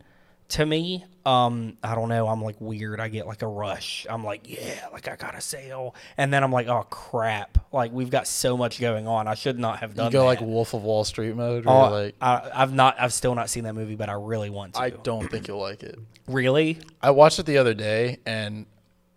to 0.50 0.66
me. 0.66 1.06
Um 1.26 1.78
I 1.84 1.94
don't 1.96 2.08
know, 2.08 2.28
I'm 2.28 2.42
like 2.42 2.56
weird. 2.62 3.00
I 3.02 3.10
get 3.10 3.28
like 3.28 3.42
a 3.42 3.48
rush. 3.48 4.08
I'm 4.10 4.24
like, 4.24 4.50
yeah, 4.50 4.88
like 4.94 5.08
I 5.10 5.16
got 5.18 5.36
a 5.36 5.42
sale. 5.42 5.94
And 6.18 6.32
then 6.34 6.44
I'm 6.44 6.52
like, 6.54 6.68
oh 6.68 6.84
crap. 6.90 7.58
Like 7.74 7.92
we've 7.92 8.10
got 8.10 8.28
so 8.28 8.56
much 8.56 8.80
going 8.80 9.08
on. 9.08 9.28
I 9.28 9.36
should 9.36 9.60
not 9.60 9.80
have 9.80 9.94
done 9.94 10.06
that. 10.06 10.12
you 10.14 10.20
go 10.20 10.22
that. 10.22 10.26
like 10.26 10.42
wolf 10.42 10.74
of 10.74 10.84
wall 10.84 11.04
street 11.04 11.36
mode 11.36 11.66
Oh, 11.68 11.82
you're 11.90 12.04
like 12.06 12.16
I, 12.22 12.50
I've 12.54 12.74
not 12.74 12.96
I've 13.00 13.12
still 13.14 13.36
not 13.36 13.50
seen 13.50 13.66
that 13.66 13.74
movie, 13.74 13.96
but 13.96 14.08
I 14.10 14.14
really 14.14 14.50
want 14.50 14.76
to. 14.76 14.80
i 14.82 14.90
don't 14.92 15.30
think 15.30 15.48
you'll 15.50 15.60
like 15.60 15.84
it 15.84 16.00
really? 16.28 16.78
i 17.02 17.12
watched 17.12 17.40
it 17.40 17.46
the 17.46 17.58
other 17.58 17.74
day 17.74 18.20
and 18.26 18.66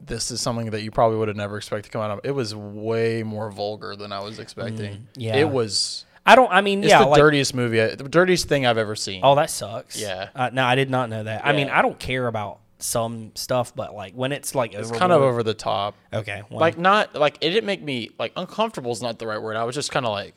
this 0.00 0.30
is 0.30 0.40
something 0.40 0.70
that 0.70 0.82
you 0.82 0.90
probably 0.90 1.18
would 1.18 1.28
have 1.28 1.36
never 1.36 1.58
expected 1.58 1.84
to 1.84 1.90
come 1.92 2.00
out 2.00 2.10
of 2.10 2.20
it 2.24 2.30
was 2.32 2.54
way 2.54 3.22
more 3.22 3.50
vulgar 3.50 3.94
than 3.94 4.12
i 4.12 4.18
was 4.18 4.38
expecting 4.38 4.94
Mm, 4.94 5.00
yeah. 5.14 5.36
it 5.36 5.48
was 5.48 6.06
I 6.30 6.36
don't. 6.36 6.50
I 6.52 6.60
mean, 6.60 6.82
It's 6.84 6.90
yeah, 6.90 7.00
the 7.02 7.06
like, 7.08 7.18
dirtiest 7.20 7.54
movie, 7.54 7.80
I- 7.80 7.94
the 7.94 8.08
dirtiest 8.08 8.48
thing 8.48 8.66
I've 8.66 8.78
ever 8.78 8.94
seen. 8.96 9.20
oh, 9.24 9.34
that 9.34 9.50
sucks. 9.50 10.00
Yeah. 10.00 10.28
Uh, 10.34 10.50
no, 10.52 10.64
I 10.64 10.74
did 10.74 10.90
not 10.90 11.08
know 11.10 11.22
that. 11.22 11.46
I 11.46 11.52
mean, 11.52 11.66
Yeah. 11.68 11.78
I 11.78 11.82
don't 11.82 11.98
care 11.98 12.26
about 12.26 12.58
some 12.78 13.32
stuff, 13.34 13.74
but 13.74 13.94
like 13.94 14.14
when 14.14 14.32
it's 14.32 14.54
like 14.54 14.72
it's 14.74 14.90
kind 14.90 15.12
of 15.12 15.20
over 15.22 15.42
the 15.42 15.52
top. 15.54 15.94
Okay. 16.12 16.42
Well, 16.48 16.60
Like 16.60 16.78
not 16.78 17.14
like 17.14 17.36
it 17.40 17.50
didn't 17.50 17.66
make 17.66 17.82
me 17.82 18.10
like 18.18 18.32
uncomfortable 18.36 18.90
is 18.92 19.02
not 19.02 19.18
the 19.18 19.26
right 19.26 19.40
word. 19.42 19.56
I 19.56 19.64
was 19.64 19.74
just 19.74 19.90
kind 19.92 20.06
of 20.06 20.12
like, 20.12 20.34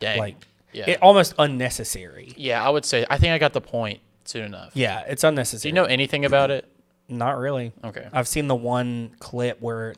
dang. 0.00 0.18
like 0.18 0.36
yeah, 0.72 0.88
it 0.90 1.02
almost 1.02 1.34
unnecessary. 1.38 2.32
yeah. 2.36 2.64
I 2.64 2.70
would 2.70 2.84
say 2.86 3.04
I 3.10 3.18
think 3.18 3.32
I 3.32 3.38
got 3.38 3.52
the 3.52 3.60
point 3.60 4.00
soon 4.24 4.44
enough. 4.44 4.70
Yeah, 4.74 5.00
it's 5.08 5.24
unnecessary. 5.24 5.24
Do 5.24 5.24
unnecessary. 5.24 5.70
you 5.70 5.74
know 5.74 5.84
anything 5.84 6.24
about 6.24 6.50
it? 6.50 6.66
Not 7.08 7.38
really. 7.38 7.72
Okay. 7.84 8.06
I've 8.12 8.28
seen 8.28 8.46
the 8.48 8.54
one 8.54 9.12
clip 9.18 9.60
where 9.60 9.94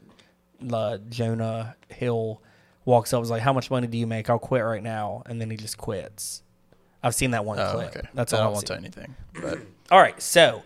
the 0.60 1.00
Jonah 1.08 1.76
Hill 1.88 2.40
walks 2.90 3.12
up 3.12 3.18
and 3.18 3.22
was 3.22 3.30
like, 3.30 3.42
"How 3.42 3.52
much 3.52 3.70
money 3.70 3.86
do 3.86 3.96
you 3.96 4.06
make? 4.06 4.28
I'll 4.28 4.38
quit 4.38 4.62
right 4.64 4.82
now," 4.82 5.22
and 5.26 5.40
then 5.40 5.50
he 5.50 5.56
just 5.56 5.78
quits. 5.78 6.42
I've 7.02 7.14
seen 7.14 7.30
that 7.30 7.44
one 7.46 7.58
Oh, 7.58 7.72
clip. 7.72 7.96
okay. 7.96 8.08
That's 8.12 8.32
I 8.34 8.36
all. 8.38 8.42
don't 8.42 8.48
I've 8.48 8.54
want 8.56 8.66
to 8.66 8.72
seen. 8.74 8.84
anything. 8.84 9.14
But 9.40 9.58
All 9.90 9.98
right, 10.00 10.20
so, 10.20 10.62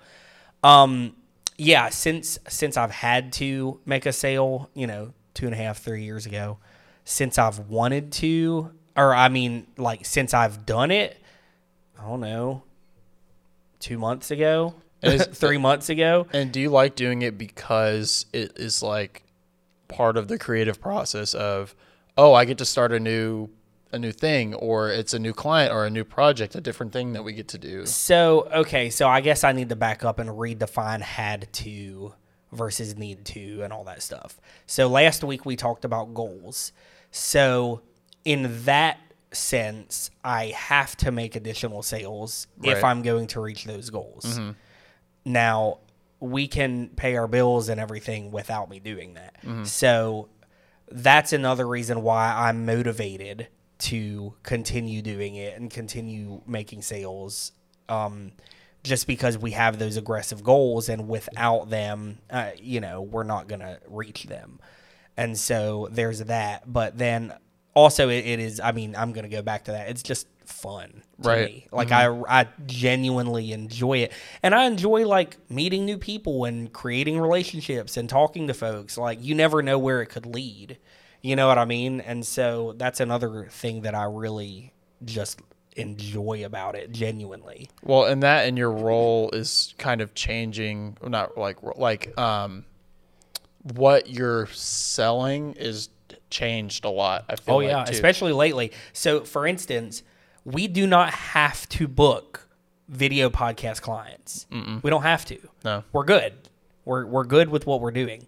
um, 0.64 1.14
yeah, 1.56 1.88
since 1.90 2.38
since 2.48 2.76
I've 2.76 2.90
had 2.90 3.32
to 3.34 3.78
make 3.86 4.04
a 4.06 4.12
sale, 4.12 4.68
you 4.74 4.86
know, 4.88 5.12
two 5.34 5.46
and 5.46 5.54
a 5.54 5.58
half, 5.58 5.78
three 5.78 6.02
years 6.04 6.26
ago, 6.26 6.58
since 7.04 7.38
I've 7.38 7.58
wanted 7.60 8.10
to, 8.14 8.70
or 8.96 9.14
I 9.14 9.28
mean, 9.28 9.66
like 9.76 10.04
since 10.04 10.34
I've 10.34 10.66
done 10.66 10.90
it, 10.90 11.16
I 11.98 12.02
don't 12.08 12.20
know, 12.20 12.64
two 13.80 13.98
months 13.98 14.30
ago, 14.30 14.74
three 15.04 15.58
months 15.58 15.88
ago. 15.88 16.26
and 16.32 16.50
do 16.52 16.60
you 16.60 16.70
like 16.70 16.96
doing 16.96 17.22
it 17.22 17.38
because 17.38 18.26
it 18.32 18.52
is 18.58 18.82
like 18.82 19.22
part 19.88 20.16
of 20.16 20.28
the 20.28 20.38
creative 20.38 20.80
process 20.80 21.34
of 21.34 21.74
oh 22.16 22.34
I 22.34 22.44
get 22.44 22.58
to 22.58 22.64
start 22.64 22.92
a 22.92 23.00
new 23.00 23.50
a 23.92 23.98
new 23.98 24.12
thing 24.12 24.54
or 24.54 24.90
it's 24.90 25.14
a 25.14 25.18
new 25.18 25.32
client 25.32 25.72
or 25.72 25.86
a 25.86 25.90
new 25.90 26.04
project, 26.04 26.56
a 26.56 26.60
different 26.60 26.92
thing 26.92 27.12
that 27.12 27.22
we 27.22 27.32
get 27.32 27.48
to 27.48 27.58
do. 27.58 27.86
So 27.86 28.48
okay, 28.52 28.90
so 28.90 29.08
I 29.08 29.20
guess 29.20 29.44
I 29.44 29.52
need 29.52 29.68
to 29.68 29.76
back 29.76 30.04
up 30.04 30.18
and 30.18 30.30
redefine 30.30 31.00
had 31.00 31.52
to 31.52 32.14
versus 32.52 32.96
need 32.96 33.24
to 33.26 33.62
and 33.62 33.72
all 33.72 33.84
that 33.84 34.02
stuff. 34.02 34.40
So 34.66 34.88
last 34.88 35.22
week 35.22 35.44
we 35.44 35.56
talked 35.56 35.84
about 35.84 36.14
goals. 36.14 36.72
So 37.10 37.82
in 38.24 38.64
that 38.64 38.98
sense, 39.32 40.10
I 40.22 40.46
have 40.46 40.96
to 40.98 41.12
make 41.12 41.36
additional 41.36 41.82
sales 41.82 42.46
if 42.62 42.82
I'm 42.82 43.02
going 43.02 43.26
to 43.28 43.40
reach 43.40 43.64
those 43.64 43.90
goals. 43.90 44.24
Mm-hmm. 44.24 44.50
Now, 45.26 45.78
we 46.20 46.48
can 46.48 46.88
pay 46.88 47.16
our 47.16 47.26
bills 47.26 47.68
and 47.68 47.80
everything 47.80 48.30
without 48.30 48.70
me 48.70 48.78
doing 48.80 49.14
that. 49.14 49.36
Mm-hmm. 49.42 49.64
So 49.64 50.28
that's 50.94 51.32
another 51.32 51.66
reason 51.66 52.02
why 52.02 52.32
I'm 52.32 52.64
motivated 52.64 53.48
to 53.78 54.34
continue 54.44 55.02
doing 55.02 55.34
it 55.34 55.58
and 55.58 55.68
continue 55.68 56.40
making 56.46 56.82
sales. 56.82 57.50
Um, 57.88 58.32
just 58.84 59.06
because 59.06 59.36
we 59.36 59.50
have 59.50 59.78
those 59.78 59.96
aggressive 59.96 60.44
goals, 60.44 60.88
and 60.88 61.08
without 61.08 61.68
them, 61.70 62.18
uh, 62.30 62.50
you 62.60 62.80
know, 62.80 63.02
we're 63.02 63.24
not 63.24 63.48
gonna 63.48 63.78
reach 63.88 64.24
them. 64.24 64.60
And 65.16 65.38
so 65.38 65.88
there's 65.90 66.20
that. 66.20 66.70
But 66.72 66.96
then 66.96 67.34
also, 67.74 68.08
it, 68.08 68.24
it 68.26 68.40
is. 68.40 68.60
I 68.60 68.72
mean, 68.72 68.94
I'm 68.96 69.12
gonna 69.12 69.28
go 69.28 69.42
back 69.42 69.64
to 69.64 69.72
that. 69.72 69.88
It's 69.88 70.02
just 70.02 70.26
fun, 70.46 71.02
to 71.22 71.28
Right. 71.28 71.46
me. 71.46 71.68
Like 71.72 71.90
I, 71.90 72.08
I 72.28 72.48
genuinely 72.66 73.52
enjoy 73.52 73.98
it, 73.98 74.12
and 74.42 74.54
I 74.54 74.64
enjoy 74.64 75.06
like 75.06 75.38
meeting 75.50 75.84
new 75.84 75.98
people 75.98 76.44
and 76.44 76.72
creating 76.72 77.18
relationships 77.18 77.96
and 77.96 78.08
talking 78.08 78.46
to 78.48 78.54
folks. 78.54 78.96
Like 78.98 79.22
you 79.22 79.34
never 79.34 79.62
know 79.62 79.78
where 79.78 80.02
it 80.02 80.06
could 80.06 80.26
lead. 80.26 80.78
You 81.22 81.36
know 81.36 81.48
what 81.48 81.56
I 81.56 81.64
mean? 81.64 82.00
And 82.02 82.26
so 82.26 82.74
that's 82.76 83.00
another 83.00 83.48
thing 83.50 83.82
that 83.82 83.94
I 83.94 84.04
really 84.04 84.72
just 85.04 85.40
enjoy 85.76 86.44
about 86.44 86.74
it, 86.76 86.92
genuinely. 86.92 87.70
Well, 87.82 88.04
and 88.04 88.22
that 88.22 88.46
and 88.46 88.58
your 88.58 88.70
role 88.70 89.30
is 89.32 89.74
kind 89.78 90.00
of 90.02 90.14
changing, 90.14 90.98
not 91.02 91.38
like 91.38 91.56
like 91.76 92.16
um, 92.20 92.66
what 93.74 94.10
you're 94.10 94.46
selling 94.48 95.54
is 95.54 95.88
changed 96.34 96.84
a 96.84 96.90
lot. 96.90 97.24
I 97.28 97.36
feel 97.36 97.54
Oh 97.54 97.58
like, 97.58 97.68
yeah, 97.68 97.84
too. 97.84 97.92
especially 97.92 98.32
lately. 98.32 98.72
So, 98.92 99.24
for 99.24 99.46
instance, 99.46 100.02
we 100.44 100.66
do 100.68 100.86
not 100.86 101.14
have 101.14 101.68
to 101.70 101.88
book 101.88 102.48
video 102.88 103.30
podcast 103.30 103.80
clients. 103.80 104.46
We 104.82 104.90
don't 104.90 105.02
have 105.02 105.24
to. 105.26 105.38
No. 105.64 105.84
we're 105.92 106.04
good. 106.04 106.34
We're 106.84 107.06
we're 107.06 107.24
good 107.24 107.48
with 107.48 107.66
what 107.66 107.80
we're 107.80 107.92
doing, 107.92 108.26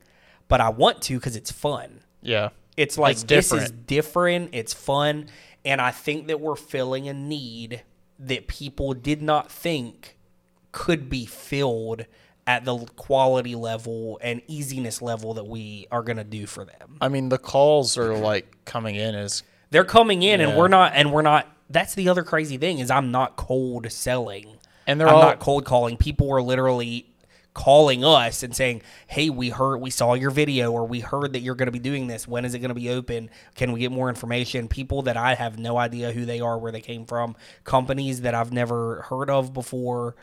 but 0.49 0.61
I 0.63 0.71
want 0.71 1.03
to 1.03 1.17
because 1.19 1.37
it's 1.37 1.53
fun. 1.53 2.01
yeah, 2.23 2.49
It's 2.77 2.97
like 2.97 3.13
It's 3.13 3.25
this 3.25 3.53
is 3.53 3.71
different. 3.71 4.51
It's 4.53 4.73
fun, 4.73 5.29
and 5.65 5.79
I 5.81 5.91
think 5.91 6.29
that 6.29 6.41
we're 6.41 6.57
filling 6.57 7.07
a 7.09 7.13
need 7.13 7.83
that 8.19 8.47
people 8.47 8.95
did 8.95 9.21
not 9.21 9.53
think 9.53 10.17
could 10.73 11.11
be 11.11 11.27
filled 11.27 12.07
at 12.47 12.65
the 12.65 12.77
quality 12.97 13.55
level 13.55 14.19
and 14.23 14.41
easiness 14.47 15.03
level 15.03 15.35
that 15.35 15.47
we 15.47 15.87
are 15.91 16.03
going 16.03 16.17
to 16.17 16.25
do 16.25 16.47
for 16.47 16.65
them. 16.65 16.97
I 17.01 17.09
mean 17.09 17.29
the 17.29 17.39
calls 17.39 17.99
are 17.99 18.17
like 18.17 18.65
coming 18.65 18.95
in 18.95 19.15
as 19.15 19.43
They're 19.71 19.85
coming 19.85 20.23
in 20.23 20.41
and 20.41 20.57
we're 20.57 20.69
not 20.69 20.93
and 20.95 21.13
we're 21.13 21.23
not 21.23 21.49
that's 21.69 21.95
the 21.95 22.09
other 22.09 22.23
crazy 22.23 22.57
thing 22.57 22.79
is 22.79 22.91
I'm 22.91 23.11
not 23.11 23.37
cold 23.37 23.91
selling. 23.91 24.59
And 24.87 25.01
they're 25.01 25.09
I'm 25.09 25.17
all- 25.17 25.23
not 25.23 25.41
cold 25.41 25.65
calling. 25.65 25.97
People 25.97 26.33
are 26.33 26.41
literally 26.41 27.07
calling 27.55 28.05
us 28.05 28.43
and 28.43 28.55
saying, 28.55 28.83
"Hey, 29.07 29.31
we 29.31 29.49
heard 29.49 29.79
we 29.79 29.89
saw 29.91 30.13
your 30.15 30.31
video 30.31 30.71
or 30.71 30.85
we 30.87 31.01
heard 31.01 31.33
that 31.33 31.41
you're 31.41 31.55
going 31.55 31.67
to 31.67 31.73
be 31.73 31.79
doing 31.79 32.07
this. 32.07 32.29
When 32.29 32.45
is 32.45 32.55
it 32.55 32.59
going 32.59 32.69
to 32.69 32.75
be 32.75 32.91
open? 32.91 33.31
Can 33.57 33.73
we 33.73 33.81
get 33.81 33.91
more 33.91 34.09
information?" 34.11 34.69
People 34.69 35.03
that 35.03 35.17
I 35.17 35.35
have 35.35 35.59
no 35.59 35.79
idea 35.79 36.13
who 36.13 36.25
they 36.27 36.39
are, 36.39 36.59
where 36.59 36.71
they 36.71 36.83
came 36.83 37.07
from, 37.07 37.35
companies 37.65 38.21
that 38.21 38.35
I've 38.35 38.53
never 38.53 39.03
heard 39.09 39.31
of 39.31 39.53
before. 39.55 40.15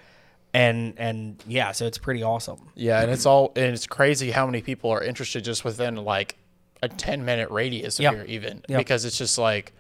And 0.54 0.94
and 0.98 1.44
yeah, 1.48 1.72
so 1.72 1.86
it's 1.88 1.98
pretty 1.98 2.22
awesome. 2.22 2.70
yeah, 2.76 3.02
and 3.02 3.10
it's 3.12 3.26
all 3.26 3.52
and 3.56 3.66
it's 3.74 3.88
crazy 3.88 4.30
how 4.32 4.46
many 4.46 4.62
people 4.62 4.92
are 4.92 5.04
interested 5.04 5.44
just 5.44 5.66
within 5.66 5.96
like 5.96 6.38
a 6.84 6.88
ten 6.90 7.26
minute 7.26 7.50
radius 7.50 7.98
of 7.98 8.04
Yep. 8.04 8.14
here, 8.14 8.26
even 8.28 8.62
Yep. 8.68 8.78
because 8.78 9.04
it's 9.06 9.18
just 9.18 9.38
like 9.40 9.74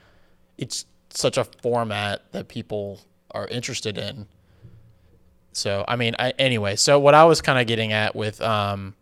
it's 0.58 0.86
such 1.12 1.38
a 1.38 1.44
format 1.62 2.24
that 2.32 2.48
people 2.48 3.02
are 3.32 3.48
interested 3.48 3.98
in. 4.00 4.26
So 5.52 5.86
I 5.88 5.96
mean, 5.96 6.16
I, 6.18 6.32
anyway, 6.40 6.76
so 6.76 6.98
what 6.98 7.14
I 7.14 7.26
was 7.26 7.40
kind 7.42 7.60
of 7.60 7.68
getting 7.68 7.94
at 7.94 8.16
with 8.16 8.42
um, 8.42 8.96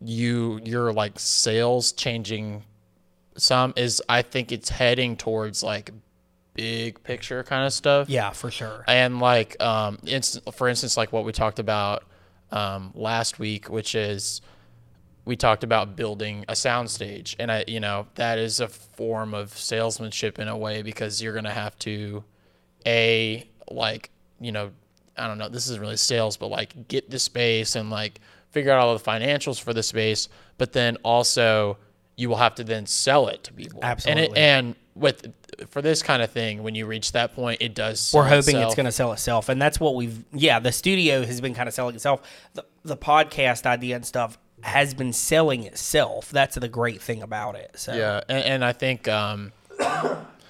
you, 0.00 0.60
your 0.64 0.92
like 0.92 1.18
sales 1.18 1.92
changing 1.92 2.64
some 3.38 3.72
is 3.76 4.02
I 4.08 4.20
think 4.20 4.52
it's 4.52 4.68
heading 4.68 5.16
towards 5.16 5.62
like 5.62 5.90
big 6.54 7.02
picture 7.02 7.42
kind 7.42 7.66
of 7.66 7.72
stuff 7.72 8.08
Yeah, 8.10 8.30
for 8.30 8.50
sure. 8.50 8.84
and 8.86 9.20
like 9.20 9.60
um 9.62 9.98
inst- 10.04 10.40
for 10.52 10.68
instance 10.68 10.96
like 10.96 11.12
what 11.12 11.24
we 11.24 11.32
talked 11.32 11.58
about 11.58 12.04
um 12.50 12.92
last 12.94 13.38
week 13.38 13.70
which 13.70 13.94
is 13.94 14.40
we 15.24 15.36
talked 15.36 15.64
about 15.64 15.96
building 15.96 16.44
a 16.48 16.52
soundstage 16.52 17.36
and 17.38 17.50
i 17.50 17.64
you 17.66 17.80
know 17.80 18.06
that 18.16 18.38
is 18.38 18.60
a 18.60 18.68
form 18.68 19.32
of 19.34 19.56
salesmanship 19.56 20.38
in 20.38 20.48
a 20.48 20.56
way 20.56 20.82
because 20.82 21.22
you're 21.22 21.32
going 21.32 21.44
to 21.44 21.50
have 21.50 21.78
to 21.78 22.22
a 22.86 23.48
like 23.70 24.10
you 24.40 24.52
know 24.52 24.70
i 25.16 25.26
don't 25.26 25.38
know 25.38 25.48
this 25.48 25.66
isn't 25.68 25.80
really 25.80 25.96
sales 25.96 26.36
but 26.36 26.48
like 26.48 26.88
get 26.88 27.08
the 27.08 27.18
space 27.18 27.76
and 27.76 27.88
like 27.90 28.20
figure 28.50 28.72
out 28.72 28.80
all 28.80 28.96
the 28.98 29.02
financials 29.02 29.58
for 29.60 29.72
the 29.72 29.82
space 29.82 30.28
but 30.58 30.72
then 30.72 30.96
also 31.04 31.78
you 32.16 32.28
will 32.28 32.36
have 32.36 32.54
to 32.54 32.64
then 32.64 32.84
sell 32.84 33.28
it 33.28 33.42
to 33.44 33.52
people 33.54 33.80
Absolutely. 33.82 34.24
and 34.24 34.32
it, 34.36 34.38
and 34.38 34.76
with 34.94 35.32
for 35.68 35.80
this 35.80 36.02
kind 36.02 36.22
of 36.22 36.30
thing 36.30 36.62
when 36.62 36.74
you 36.74 36.86
reach 36.86 37.12
that 37.12 37.34
point 37.34 37.62
it 37.62 37.74
does 37.74 38.12
We're 38.14 38.28
hoping 38.28 38.56
it's 38.56 38.74
going 38.74 38.86
to 38.86 38.92
sell 38.92 39.12
itself, 39.12 39.48
and 39.48 39.60
that's 39.60 39.80
what 39.80 39.94
we've. 39.94 40.24
Yeah, 40.32 40.58
the 40.58 40.72
studio 40.72 41.24
has 41.24 41.40
been 41.40 41.54
kind 41.54 41.68
of 41.68 41.74
selling 41.74 41.94
itself. 41.94 42.22
The, 42.54 42.64
the 42.84 42.96
podcast 42.96 43.66
idea 43.66 43.96
and 43.96 44.04
stuff 44.04 44.38
has 44.62 44.94
been 44.94 45.12
selling 45.12 45.64
itself. 45.64 46.30
That's 46.30 46.56
the 46.56 46.68
great 46.68 47.02
thing 47.02 47.22
about 47.22 47.56
it. 47.56 47.72
So 47.74 47.94
yeah 47.94 48.20
and, 48.28 48.44
and 48.44 48.64
i 48.64 48.72
think 48.72 49.08
um 49.08 49.52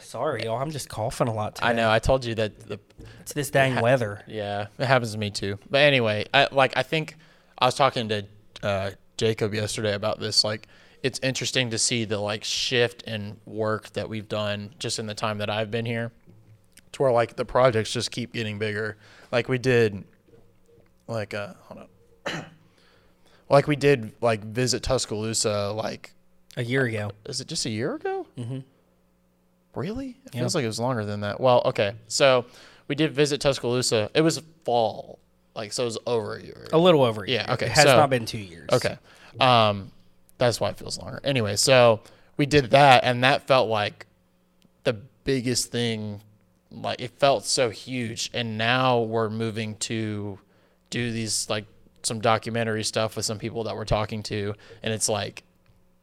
sorry, 0.01 0.45
y'all. 0.45 0.61
I'm 0.61 0.71
just 0.71 0.91
coughing 0.91 1.29
a 1.29 1.33
lot 1.33 1.55
today. 1.55 1.69
i 1.69 1.73
know 1.73 1.91
i 1.91 1.99
told 1.99 2.25
you 2.25 2.35
that 2.35 2.61
the 2.69 2.79
it's 3.21 3.33
this 3.33 3.51
dang 3.51 3.81
weather. 3.81 4.23
Yeah, 4.27 4.67
it 4.79 4.85
happens 4.87 5.13
to 5.13 5.19
me 5.19 5.31
too. 5.31 5.59
But 5.71 5.83
anyway, 5.83 6.27
I 6.35 6.49
like 6.53 6.77
I 6.77 6.83
think 6.83 7.17
I 7.59 7.67
was 7.67 7.75
talking 7.75 8.09
to 8.09 8.27
uh, 8.63 8.91
Jacob 9.17 9.55
yesterday 9.55 9.95
about 9.95 10.21
this. 10.21 10.45
Like, 10.45 10.67
it's 11.03 11.19
interesting 11.23 11.71
to 11.71 11.79
see 11.79 12.05
the 12.05 12.19
like 12.19 12.45
shift 12.45 13.03
in 13.03 13.37
work 13.47 13.91
that 13.95 14.09
we've 14.09 14.29
done 14.29 14.75
just 14.79 14.99
in 14.99 15.07
the 15.07 15.15
time 15.15 15.39
that 15.39 15.51
I've 15.51 15.71
been 15.71 15.87
here, 15.87 16.13
to 16.93 17.03
where 17.03 17.13
like 17.13 17.37
the 17.37 17.45
projects 17.45 17.93
just 17.93 18.11
keep 18.11 18.33
getting 18.33 18.59
bigger. 18.59 18.97
Like 19.33 19.49
we 19.49 19.59
did, 19.59 20.05
like 21.09 21.35
uh, 21.35 21.55
hold 21.65 21.89
on, 22.27 22.45
like 23.49 23.67
we 23.67 23.77
did 23.77 24.13
like 24.21 24.43
visit 24.45 24.83
Tuscaloosa. 24.83 25.73
Like, 25.73 26.13
A 26.57 26.63
year 26.63 26.85
ago, 26.85 27.13
is 27.27 27.41
it 27.41 27.49
just 27.49 27.67
a 27.67 27.71
year 27.71 27.95
ago? 27.95 28.27
Mm-hmm. 28.39 28.59
Really? 29.75 30.19
It 30.27 30.33
feels 30.35 30.55
like 30.55 30.65
it 30.65 30.69
was 30.69 30.79
longer 30.81 31.05
than 31.05 31.21
that. 31.21 31.41
Well, 31.41 31.63
okay, 31.67 31.95
so 32.07 32.45
we 32.89 32.95
did 32.95 33.13
visit 33.13 33.41
Tuscaloosa. 33.41 34.11
It 34.15 34.21
was 34.21 34.43
fall, 34.65 35.19
like 35.57 35.73
so 35.73 35.85
it 35.85 35.87
was 35.87 35.99
over 36.07 36.37
a 36.37 36.43
year. 36.43 36.67
a 36.73 36.79
little 36.79 37.03
over. 37.03 37.25
A 37.25 37.29
year. 37.29 37.43
Yeah, 37.47 37.55
okay, 37.55 37.67
It 37.67 37.73
has 37.73 37.85
so- 37.85 37.97
not 37.97 38.11
been 38.11 38.27
two 38.27 38.39
years. 38.39 38.69
Okay. 38.71 38.99
Um, 39.41 39.91
that's 40.47 40.61
why 40.61 40.71
it 40.71 40.77
feels 40.77 40.99
longer. 40.99 41.21
Anyway, 41.25 41.57
so 41.57 42.01
we 42.37 42.47
did 42.47 42.71
that, 42.71 43.05
and 43.05 43.25
that 43.25 43.47
felt 43.47 43.69
like 43.69 44.07
the 44.85 44.95
biggest 45.25 45.71
thing. 45.71 46.21
Like 46.71 47.01
it 47.01 47.11
felt 47.19 47.45
so 47.45 47.71
huge, 47.71 48.31
and 48.33 48.57
now 48.57 49.01
we're 49.01 49.29
moving 49.29 49.77
to 49.77 50.39
do 50.91 51.11
these 51.13 51.49
like 51.51 51.67
some 52.03 52.21
documentary 52.21 52.83
stuff 52.83 53.15
with 53.15 53.25
some 53.25 53.39
people 53.39 53.65
that 53.65 53.77
we're 53.77 53.85
talking 53.85 54.23
to, 54.25 54.55
and 54.83 54.93
it's 54.93 55.09
like 55.09 55.43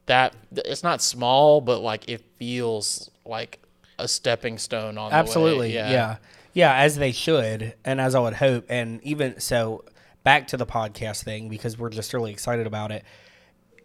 that. 0.06 0.34
It's 0.52 0.82
not 0.82 1.02
small, 1.02 1.60
but 1.60 1.80
like 1.80 2.08
it 2.08 2.22
feels 2.36 3.10
like 3.24 3.60
a 3.98 4.08
stepping 4.08 4.58
stone 4.58 4.96
on 4.96 5.12
Absolutely. 5.12 5.72
The 5.72 5.76
way. 5.76 5.78
Absolutely. 5.78 5.94
Yeah. 6.04 6.16
yeah. 6.54 6.74
as 6.76 6.96
they 6.96 7.12
should, 7.12 7.74
and 7.84 8.00
as 8.00 8.14
I 8.14 8.20
would 8.20 8.34
hope. 8.34 8.66
And 8.68 9.02
even 9.02 9.40
so, 9.40 9.84
back 10.22 10.46
to 10.48 10.56
the 10.56 10.66
podcast 10.66 11.24
thing 11.24 11.48
because 11.48 11.78
we're 11.78 11.90
just 11.90 12.14
really 12.14 12.32
excited 12.32 12.66
about 12.66 12.92
it. 12.92 13.04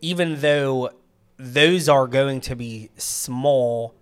Even 0.01 0.41
though 0.41 0.89
those 1.37 1.89
are 1.89 2.07
going 2.07 2.41
to 2.41 2.55
be 2.55 2.89
small, 2.97 3.93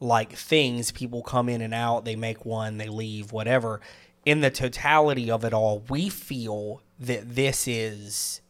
like 0.00 0.32
things, 0.32 0.90
people 0.92 1.22
come 1.22 1.48
in 1.48 1.60
and 1.60 1.74
out, 1.74 2.04
they 2.04 2.16
make 2.16 2.44
one, 2.44 2.78
they 2.78 2.88
leave, 2.88 3.32
whatever. 3.32 3.80
In 4.24 4.40
the 4.40 4.50
totality 4.50 5.30
of 5.30 5.44
it 5.44 5.52
all, 5.54 5.82
we 5.88 6.08
feel 6.08 6.82
that 6.98 7.34
this 7.34 7.66
is 7.68 8.40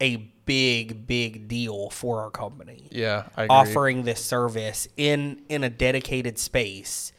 a 0.00 0.16
big, 0.44 1.06
big 1.06 1.46
deal 1.48 1.88
for 1.90 2.20
our 2.20 2.30
company 2.30 2.88
Yeah, 2.90 3.24
I 3.36 3.44
agree. 3.44 3.56
offering 3.56 4.02
this 4.02 4.22
service 4.22 4.88
in 4.96 5.40
in 5.48 5.62
a 5.64 5.70
dedicated 5.70 6.36
space 6.38 7.12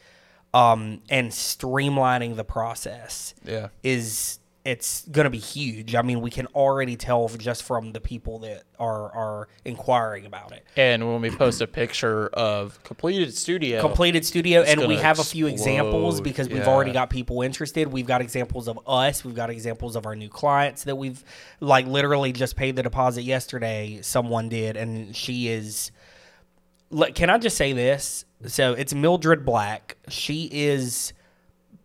um, 0.54 1.00
and 1.08 1.30
streamlining 1.30 2.36
the 2.36 2.44
process 2.44 3.34
Yeah. 3.44 3.68
is 3.82 4.38
it's 4.66 5.06
going 5.06 5.26
to 5.26 5.30
be 5.30 5.38
huge. 5.38 5.94
I 5.94 6.02
mean, 6.02 6.20
we 6.20 6.30
can 6.30 6.46
already 6.48 6.96
tell 6.96 7.28
just 7.28 7.62
from 7.62 7.92
the 7.92 8.00
people 8.00 8.40
that 8.40 8.64
are 8.80 9.12
are 9.12 9.48
inquiring 9.64 10.26
about 10.26 10.50
it. 10.50 10.66
And 10.76 11.06
when 11.10 11.20
we 11.20 11.30
post 11.30 11.60
a 11.60 11.68
picture 11.68 12.26
of 12.28 12.82
completed 12.82 13.32
studio, 13.32 13.80
Completed 13.80 14.26
studio, 14.26 14.62
and 14.62 14.88
we 14.88 14.96
have 14.96 15.20
a 15.20 15.24
few 15.24 15.46
examples 15.46 16.16
explode. 16.16 16.24
because 16.24 16.48
we've 16.48 16.66
already 16.66 16.92
got 16.92 17.10
people 17.10 17.42
interested. 17.42 17.86
We've 17.86 18.08
got 18.08 18.20
examples 18.20 18.66
of 18.66 18.80
us. 18.88 19.24
We've 19.24 19.36
got 19.36 19.50
examples 19.50 19.94
of 19.94 20.04
our 20.04 20.16
new 20.16 20.28
clients 20.28 20.82
that 20.84 20.96
we've 20.96 21.22
like 21.60 21.86
literally 21.86 22.32
just 22.32 22.56
paid 22.56 22.74
the 22.74 22.82
deposit 22.82 23.22
yesterday. 23.22 24.00
Someone 24.02 24.48
did, 24.48 24.76
and 24.76 25.14
she 25.14 25.46
is. 25.48 25.92
Look, 26.90 27.14
Can 27.14 27.30
I 27.30 27.38
just 27.38 27.56
say 27.56 27.72
this? 27.72 28.24
So 28.46 28.72
it's 28.74 28.92
Mildred 28.94 29.44
Black. 29.44 29.96
She 30.08 30.48
is 30.52 31.12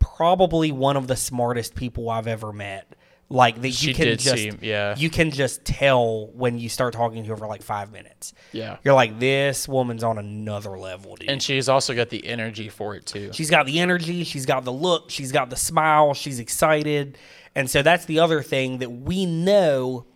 probably 0.02 0.72
one 0.74 0.98
of 0.98 1.08
the 1.08 1.16
smartest 1.16 1.76
people 1.76 2.10
I've 2.10 2.28
ever 2.28 2.52
met. 2.52 2.94
Like 3.30 3.62
that 3.62 3.70
you 3.70 3.72
She 3.74 3.94
can 3.94 4.18
just 4.18 4.36
seem- 4.44 4.60
yeah. 4.62 4.94
you 4.98 5.10
can 5.10 5.32
just 5.32 5.64
tell 5.64 6.28
when 6.34 6.60
you 6.60 6.68
start 6.68 6.94
talking 6.94 7.24
to 7.24 7.30
her 7.30 7.38
for 7.38 7.48
like 7.48 7.62
five 7.62 7.90
minutes. 7.90 8.34
Yeah. 8.52 8.76
You're 8.84 8.94
like, 8.94 9.20
this 9.20 9.70
woman's 9.70 10.04
on 10.04 10.18
another 10.18 10.78
level, 10.78 11.16
dude. 11.16 11.30
and 11.30 11.42
she's 11.42 11.70
also 11.70 11.96
got 11.96 12.10
the 12.10 12.28
energy 12.28 12.68
for 12.68 12.94
it 12.94 13.06
too. 13.06 13.32
She's 13.32 13.50
got 13.50 13.66
the 13.68 13.80
energy, 13.80 14.26
she's 14.26 14.46
got 14.46 14.66
the 14.66 14.74
look, 14.74 15.10
she's 15.10 15.32
got 15.32 15.50
the 15.50 15.56
smile, 15.56 16.14
she's 16.14 16.40
excited. 16.40 17.18
And 17.56 17.70
so 17.70 17.82
that's 17.82 18.04
the 18.04 18.20
other 18.20 18.42
thing 18.44 18.80
that 18.80 18.90
we 18.92 19.26
know 19.26 20.08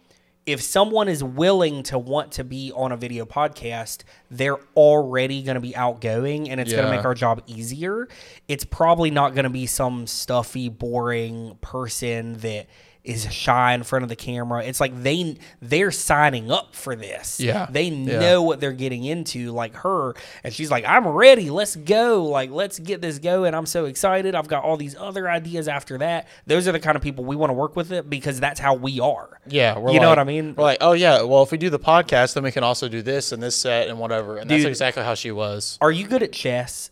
if 0.46 0.62
someone 0.62 1.08
is 1.08 1.24
willing 1.24 1.82
to 1.84 1.98
want 1.98 2.34
to 2.34 2.44
be 2.44 2.72
on 2.76 2.92
a 2.92 2.98
video 2.98 3.26
podcast, 3.26 4.04
they're 4.30 4.60
already 4.76 5.42
going 5.42 5.56
to 5.56 5.62
be 5.62 5.76
outgoing 5.76 6.50
and 6.50 6.62
it's 6.62 6.72
going 6.72 6.86
to 6.86 6.92
make 6.96 7.04
our 7.04 7.16
job 7.16 7.42
easier. 7.48 8.08
It's 8.48 8.64
probably 8.64 9.10
not 9.10 9.34
going 9.34 9.46
to 9.46 9.50
be 9.50 9.66
some 9.66 10.06
stuffy, 10.06 10.70
boring 10.70 11.58
person 11.62 12.34
that 12.38 12.68
is 13.06 13.32
shy 13.32 13.74
in 13.74 13.84
front 13.84 14.04
of 14.04 14.10
the 14.10 14.16
camera. 14.16 14.64
It's 14.64 14.80
like 14.80 15.04
they 15.04 15.38
they're 15.62 15.92
signing 15.92 16.52
up 16.52 16.76
for 16.76 16.96
this. 16.96 17.40
Yeah. 17.40 17.68
They 17.70 17.84
Yeah. 17.84 18.20
know 18.20 18.42
what 18.44 18.60
they're 18.60 18.72
getting 18.74 19.04
into 19.06 19.52
like 19.52 19.76
her 19.78 20.14
and 20.44 20.54
she's 20.54 20.72
like 20.72 20.86
I'm 20.86 21.08
ready. 21.08 21.50
Let's 21.50 21.76
go. 21.76 22.24
Like 22.26 22.50
let's 22.52 22.80
get 22.80 23.02
this 23.02 23.20
going. 23.20 23.54
I'm 23.54 23.66
so 23.66 23.86
excited. 23.86 24.36
I've 24.36 24.48
got 24.48 24.64
all 24.64 24.78
these 24.78 24.96
other 24.96 25.30
ideas 25.30 25.68
after 25.68 25.98
that. 26.00 26.28
Those 26.48 26.68
are 26.68 26.72
the 26.72 26.80
kind 26.80 26.96
of 26.96 27.02
people 27.02 27.24
we 27.26 27.36
want 27.36 27.50
to 27.50 27.54
work 27.54 27.76
with 27.76 27.92
it 27.92 28.10
because 28.10 28.40
that's 28.40 28.60
how 28.60 28.74
we 28.74 29.00
are. 29.00 29.40
Yeah, 29.48 29.78
You 29.92 30.00
know 30.00 30.10
what 30.10 30.20
I 30.20 30.24
mean? 30.24 30.56
We're 30.56 30.64
like, 30.64 30.80
oh 30.82 30.94
yeah, 30.94 31.22
well 31.22 31.44
if 31.44 31.52
we 31.52 31.58
do 31.58 31.70
the 31.70 31.80
podcast, 31.80 32.34
then 32.34 32.44
we 32.44 32.52
can 32.52 32.64
also 32.64 32.90
do 32.90 33.02
this 33.02 33.32
and 33.32 33.42
this 33.44 33.56
set 33.56 33.88
and 33.88 34.00
whatever. 34.00 34.38
And 34.38 34.50
that's 34.50 34.64
exactly 34.66 35.04
how 35.04 35.14
she 35.14 35.32
was. 35.32 35.78
Are 35.82 35.92
you 35.92 36.08
good 36.08 36.24
at 36.24 36.32
chess? 36.32 36.92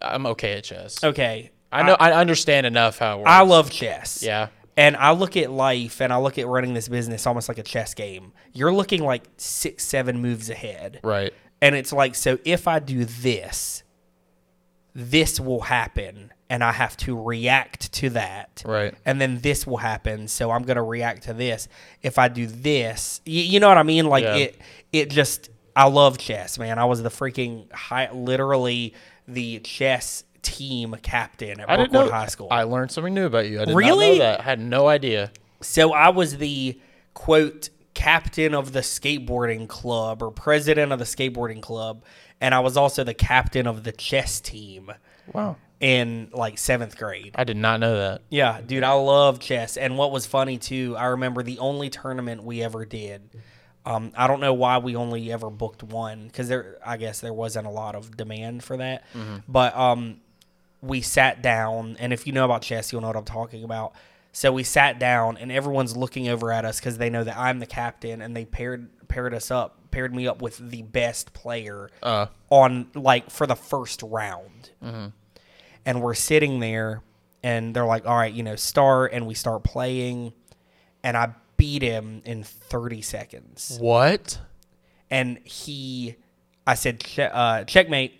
I'm 0.00 0.24
okay 0.26 0.54
at 0.54 0.64
chess. 0.64 1.04
Okay. 1.04 1.50
I 1.72 1.82
know, 1.84 1.96
I, 2.00 2.12
understand 2.12 2.66
enough 2.66 2.98
how 2.98 3.14
it 3.14 3.18
works. 3.18 3.30
I 3.30 3.42
love 3.42 3.70
chess. 3.70 4.22
Yeah, 4.24 4.48
And 4.76 4.96
I 4.96 5.10
look 5.12 5.36
at 5.36 5.50
life 5.50 6.00
and 6.00 6.12
I 6.12 6.16
look 6.18 6.38
at 6.38 6.46
running 6.46 6.74
this 6.74 6.88
business 6.88 7.26
almost 7.26 7.48
like 7.48 7.58
a 7.58 7.62
chess 7.62 7.92
game. 7.94 8.32
You're 8.52 8.72
looking 8.72 9.02
like 9.04 9.24
six, 9.36 9.84
seven 9.84 10.20
moves 10.22 10.48
ahead. 10.50 11.00
right. 11.02 11.32
And 11.62 11.74
it's 11.74 11.92
like, 11.92 12.14
so 12.14 12.38
if 12.46 12.66
I 12.66 12.78
do 12.78 13.04
this, 13.04 13.82
this 14.94 15.38
will 15.38 15.60
happen. 15.60 16.32
And 16.48 16.64
I 16.64 16.72
have 16.72 16.96
to 16.98 17.20
react 17.20 17.92
to 17.92 18.10
that. 18.10 18.62
Right. 18.64 18.94
And 19.04 19.20
then 19.20 19.40
this 19.40 19.66
will 19.66 19.76
happen. 19.76 20.26
So 20.26 20.50
I'm 20.50 20.62
going 20.62 20.76
to 20.76 20.82
react 20.82 21.24
to 21.24 21.32
this. 21.34 21.68
If 22.02 22.18
I 22.18 22.28
do 22.28 22.46
this, 22.46 23.20
you, 23.24 23.42
you 23.42 23.60
know 23.60 23.68
what 23.68 23.78
I 23.78 23.82
mean? 23.84 24.06
Like 24.06 24.24
Yeah. 24.24 24.36
it, 24.36 24.58
it 24.92 25.10
just, 25.10 25.50
I 25.76 25.84
love 25.86 26.18
chess, 26.18 26.58
man. 26.58 26.78
I 26.78 26.86
was 26.86 27.02
the 27.02 27.08
freaking 27.10 27.70
high, 27.72 28.10
literally 28.10 28.94
the 29.28 29.60
chess 29.60 30.24
team 30.42 30.94
captain 31.02 31.60
at 31.60 31.68
I 31.70 31.76
Brookwood 31.76 32.06
know. 32.06 32.12
High 32.12 32.26
School. 32.26 32.48
I 32.50 32.62
learned 32.64 32.90
something 32.90 33.14
new 33.14 33.26
about 33.26 33.48
you. 33.48 33.60
I 33.60 33.64
did 33.66 33.74
Really? 33.74 34.06
not 34.10 34.12
know 34.12 34.18
that. 34.30 34.40
I 34.40 34.42
had 34.44 34.60
no 34.60 34.88
idea. 34.88 35.32
So 35.60 35.92
I 35.92 36.08
was 36.10 36.38
the 36.38 36.80
quote 37.14 37.70
captain 37.94 38.54
of 38.54 38.72
the 38.72 38.80
skateboarding 38.80 39.68
club 39.68 40.22
or 40.22 40.30
president 40.30 40.92
of 40.92 40.98
the 40.98 41.04
skateboarding 41.04 41.60
club, 41.60 42.04
and 42.40 42.54
I 42.54 42.60
was 42.60 42.76
also 42.76 43.04
the 43.04 43.14
captain 43.14 43.66
of 43.66 43.84
the 43.84 43.92
chess 43.92 44.40
team 44.40 44.90
Wow. 45.32 45.56
in 45.80 46.30
like 46.32 46.56
seventh 46.58 46.96
grade. 46.96 47.32
I 47.34 47.44
did 47.44 47.56
not 47.56 47.80
know 47.80 47.96
that. 47.98 48.22
Yeah, 48.30 48.60
dude, 48.64 48.84
I 48.84 48.92
love 48.92 49.40
chess. 49.40 49.76
And 49.76 49.98
what 49.98 50.12
was 50.12 50.24
funny 50.26 50.56
too, 50.56 50.94
I 50.96 51.06
remember 51.06 51.42
the 51.42 51.58
only 51.58 51.90
tournament 51.90 52.42
we 52.44 52.62
ever 52.62 52.84
did. 52.86 53.22
Um, 53.84 54.12
I 54.16 54.26
don't 54.26 54.40
know 54.40 54.54
why 54.54 54.78
we 54.78 54.94
only 54.94 55.32
ever 55.32 55.48
booked 55.50 55.82
one 55.82 56.26
because 56.26 56.48
there, 56.48 56.78
I 56.84 56.96
guess 56.96 57.20
there 57.20 57.32
wasn't 57.32 57.66
a 57.66 57.70
lot 57.70 57.94
of 57.96 58.16
demand 58.16 58.62
for 58.62 58.76
that. 58.76 59.04
But 59.48 59.76
um, 59.76 60.20
we 60.82 61.00
sat 61.00 61.42
down, 61.42 61.96
and 61.98 62.12
if 62.12 62.26
you 62.26 62.32
know 62.32 62.44
about 62.44 62.62
chess, 62.62 62.92
you'll 62.92 63.00
know 63.00 63.08
what 63.08 63.16
I'm 63.16 63.24
talking 63.24 63.64
about. 63.64 63.92
So 64.32 64.52
we 64.52 64.62
sat 64.62 64.98
down, 64.98 65.36
and 65.36 65.50
everyone's 65.50 65.96
looking 65.96 66.28
over 66.28 66.52
at 66.52 66.64
us 66.64 66.78
because 66.80 66.98
they 66.98 67.10
know 67.10 67.24
that 67.24 67.36
I'm 67.36 67.58
the 67.58 67.66
captain, 67.66 68.22
and 68.22 68.36
they 68.36 68.44
paired 68.44 68.88
paired 69.08 69.34
us 69.34 69.50
up, 69.50 69.90
paired 69.90 70.14
me 70.14 70.28
up 70.28 70.40
with 70.40 70.56
the 70.70 70.82
best 70.82 71.32
player 71.32 71.90
Uh, 72.02 72.26
on 72.48 72.86
like 72.94 73.28
for 73.30 73.46
the 73.46 73.56
first 73.56 74.02
round. 74.02 74.70
And 75.84 76.02
we're 76.02 76.14
sitting 76.14 76.60
there, 76.60 77.02
and 77.42 77.74
they're 77.74 77.86
like, 77.86 78.06
"All 78.06 78.16
right, 78.16 78.32
you 78.32 78.42
know, 78.42 78.56
start," 78.56 79.12
and 79.12 79.26
we 79.26 79.34
start 79.34 79.64
playing, 79.64 80.32
and 81.02 81.16
I 81.16 81.34
beat 81.56 81.82
him 81.82 82.22
in 82.24 82.42
30 82.42 83.02
seconds 83.02 83.76
what? 83.80 84.40
and 85.10 85.38
he 85.44 86.16
i 86.66 86.74
said 86.74 87.04
uh, 87.18 87.64
checkmate 87.64 88.19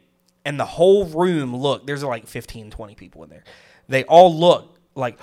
and 0.50 0.58
the 0.58 0.64
whole 0.64 1.04
room 1.06 1.54
look 1.54 1.86
there's 1.86 2.02
like 2.02 2.26
15 2.26 2.72
20 2.72 2.94
people 2.96 3.22
in 3.22 3.30
there 3.30 3.44
they 3.88 4.02
all 4.04 4.34
look 4.36 4.76
like 4.96 5.16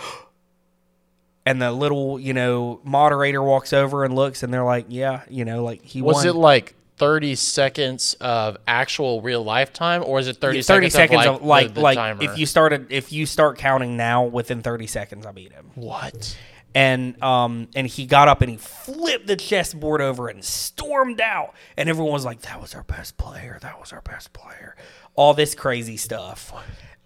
and 1.45 1.61
the 1.61 1.69
little 1.69 2.17
you 2.17 2.33
know 2.33 2.79
moderator 2.85 3.43
walks 3.43 3.73
over 3.73 4.05
and 4.05 4.15
looks 4.15 4.41
and 4.41 4.53
they're 4.53 4.63
like 4.63 4.85
yeah 4.87 5.23
you 5.29 5.43
know 5.43 5.65
like 5.65 5.83
he 5.83 6.01
Was 6.01 6.15
won. 6.15 6.27
it 6.27 6.35
like 6.35 6.75
30 6.95 7.35
seconds 7.35 8.15
of 8.21 8.57
actual 8.67 9.21
real 9.21 9.43
life 9.43 9.71
time, 9.71 10.01
or 10.03 10.17
is 10.17 10.27
it 10.27 10.37
30, 10.37 10.63
30 10.63 10.89
seconds, 10.89 10.93
seconds 10.93 11.25
of 11.27 11.35
of 11.35 11.43
like 11.43 11.77
like 11.77 11.95
timer? 11.95 12.23
if 12.23 12.39
you 12.39 12.45
started 12.45 12.87
if 12.89 13.11
you 13.11 13.25
start 13.25 13.57
counting 13.57 13.97
now 13.97 14.23
within 14.23 14.63
30 14.63 14.87
seconds 14.87 15.25
i 15.25 15.31
beat 15.33 15.51
him 15.51 15.69
what? 15.75 16.37
And 16.77 17.23
um 17.23 17.67
and 17.75 17.87
he 17.87 18.05
got 18.05 18.27
up 18.27 18.41
and 18.41 18.51
he 18.51 18.57
flipped 18.57 19.25
the 19.25 19.35
chessboard 19.35 19.99
over 19.99 20.27
and 20.27 20.45
stormed 20.45 21.19
out. 21.19 21.55
And 21.75 21.89
everyone 21.89 22.13
was 22.13 22.23
like 22.23 22.41
that 22.41 22.61
was 22.61 22.75
our 22.75 22.83
best 22.83 23.17
player. 23.17 23.57
That 23.61 23.79
was 23.79 23.91
our 23.91 24.01
best 24.01 24.31
player. 24.31 24.75
All 25.15 25.33
this 25.33 25.55
crazy 25.55 25.97
stuff. 25.97 26.53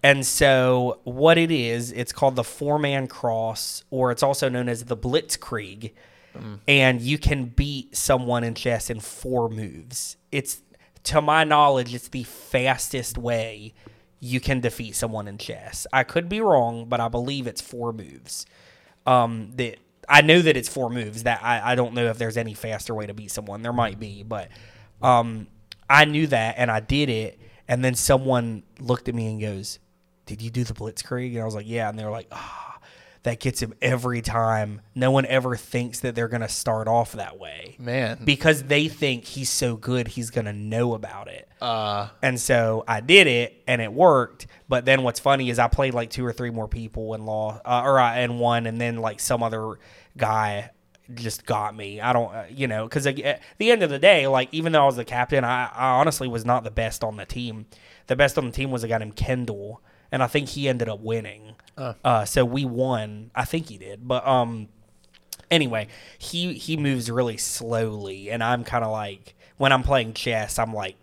And 0.03 0.25
so 0.25 0.99
what 1.05 1.37
it 1.37 1.51
is 1.51 1.93
it's 1.93 2.11
called 2.11 2.35
the 2.35 2.43
four 2.43 2.79
man 2.79 3.07
cross 3.07 3.85
or 3.91 4.11
it's 4.11 4.23
also 4.23 4.49
known 4.49 4.67
as 4.67 4.83
the 4.83 4.97
blitzkrieg. 4.97 5.93
And 6.67 7.01
you 7.01 7.17
can 7.17 7.45
beat 7.45 7.95
someone 7.95 8.43
in 8.43 8.55
chess 8.55 8.89
in 8.89 8.99
four 8.99 9.49
moves. 9.49 10.17
It's 10.33 10.61
to 11.03 11.21
my 11.21 11.45
knowledge 11.45 11.95
it's 11.95 12.09
the 12.09 12.23
fastest 12.23 13.17
way 13.17 13.73
you 14.19 14.39
can 14.41 14.59
defeat 14.59 14.95
someone 14.95 15.29
in 15.29 15.37
chess. 15.37 15.87
I 15.93 16.03
could 16.03 16.27
be 16.27 16.41
wrong 16.41 16.87
but 16.89 16.99
i 16.99 17.07
believe 17.07 17.47
it's 17.47 17.61
four 17.61 17.91
moves 17.91 18.45
um, 19.05 19.51
that 19.55 19.77
I 20.07 20.21
know 20.21 20.41
that 20.41 20.57
it's 20.57 20.69
four 20.69 20.89
moves. 20.89 21.23
That 21.23 21.43
I, 21.43 21.71
I 21.71 21.75
don't 21.75 21.93
know 21.93 22.05
if 22.05 22.17
there's 22.17 22.37
any 22.37 22.53
faster 22.53 22.93
way 22.93 23.07
to 23.07 23.13
beat 23.13 23.31
someone. 23.31 23.61
There 23.61 23.73
might 23.73 23.99
be, 23.99 24.23
but 24.23 24.49
um, 25.01 25.47
I 25.89 26.05
knew 26.05 26.27
that 26.27 26.55
and 26.57 26.69
I 26.71 26.79
did 26.79 27.09
it. 27.09 27.39
And 27.67 27.85
then 27.85 27.95
someone 27.95 28.63
looked 28.79 29.07
at 29.07 29.15
me 29.15 29.27
and 29.27 29.39
goes, 29.39 29.79
"Did 30.25 30.41
you 30.41 30.49
do 30.49 30.63
the 30.63 30.73
blitzkrieg?" 30.73 31.31
And 31.33 31.41
I 31.41 31.45
was 31.45 31.55
like, 31.55 31.67
"Yeah." 31.67 31.89
And 31.89 31.97
they 31.97 32.03
were 32.03 32.11
like, 32.11 32.27
"Ah." 32.31 32.71
that 33.23 33.39
gets 33.39 33.61
him 33.61 33.73
every 33.81 34.21
time. 34.21 34.81
No 34.95 35.11
one 35.11 35.25
ever 35.25 35.55
thinks 35.55 35.99
that 35.99 36.15
they're 36.15 36.27
going 36.27 36.41
to 36.41 36.49
start 36.49 36.87
off 36.87 37.13
that 37.13 37.39
way 37.39 37.75
Man. 37.79 38.19
because 38.23 38.63
they 38.63 38.87
think 38.87 39.25
he's 39.25 39.49
so 39.49 39.75
good 39.75 40.09
he's 40.09 40.29
going 40.29 40.45
to 40.45 40.53
know 40.53 40.93
about 40.93 41.27
it. 41.27 41.47
Uh, 41.61 42.09
And 42.21 42.39
so 42.39 42.83
I 42.87 43.01
did 43.01 43.27
it 43.27 43.61
and 43.67 43.81
it 43.81 43.93
worked. 43.93 44.47
But 44.67 44.85
then 44.85 45.03
what's 45.03 45.19
funny 45.19 45.49
is 45.49 45.59
I 45.59 45.67
played 45.67 45.93
like 45.93 46.09
two 46.09 46.25
or 46.25 46.33
three 46.33 46.49
more 46.49 46.67
people 46.67 47.13
in 47.13 47.25
law, 47.25 47.61
uh, 47.63 47.81
or 47.83 47.99
I 47.99 48.19
and 48.19 48.39
one, 48.39 48.65
and 48.65 48.81
then 48.81 48.97
like 48.97 49.19
some 49.19 49.43
other 49.43 49.75
guy 50.17 50.71
just 51.13 51.45
got 51.45 51.75
me. 51.75 51.99
I 51.99 52.13
don't, 52.13 52.33
uh, 52.33 52.45
you 52.49 52.67
know, 52.67 52.85
because 52.85 53.05
at 53.05 53.41
the 53.57 53.71
end 53.71 53.83
of 53.83 53.89
the 53.89 53.99
day, 53.99 54.27
like 54.27 54.49
even 54.51 54.71
though 54.71 54.83
I 54.83 54.85
was 54.85 54.95
the 54.95 55.05
captain, 55.05 55.43
I, 55.43 55.65
I 55.65 55.91
honestly 55.99 56.27
was 56.27 56.45
not 56.45 56.63
the 56.63 56.71
best 56.71 57.03
on 57.03 57.17
the 57.17 57.25
team. 57.25 57.65
The 58.07 58.15
best 58.15 58.37
on 58.37 58.45
the 58.45 58.51
team 58.51 58.71
was 58.71 58.83
a 58.83 58.87
guy 58.87 58.97
named 58.97 59.15
Kendall, 59.15 59.81
and 60.11 60.23
I 60.23 60.27
think 60.27 60.49
he 60.49 60.67
ended 60.67 60.89
up 60.89 60.99
winning. 61.01 61.55
Uh, 62.03 62.25
so 62.25 62.43
we 62.45 62.65
won. 62.65 63.31
I 63.35 63.45
think 63.45 63.67
he 63.69 63.77
did, 63.77 64.07
but 64.07 64.25
um, 64.27 64.69
anyway, 65.49 65.87
he 66.17 66.53
he 66.53 66.77
moves 66.77 67.11
really 67.11 67.37
slowly, 67.37 68.29
and 68.31 68.43
I'm 68.43 68.63
kind 68.63 68.83
of 68.83 68.91
like 68.91 69.35
when 69.57 69.71
I'm 69.71 69.83
playing 69.83 70.13
chess, 70.13 70.57
I'm 70.59 70.73
like 70.73 70.95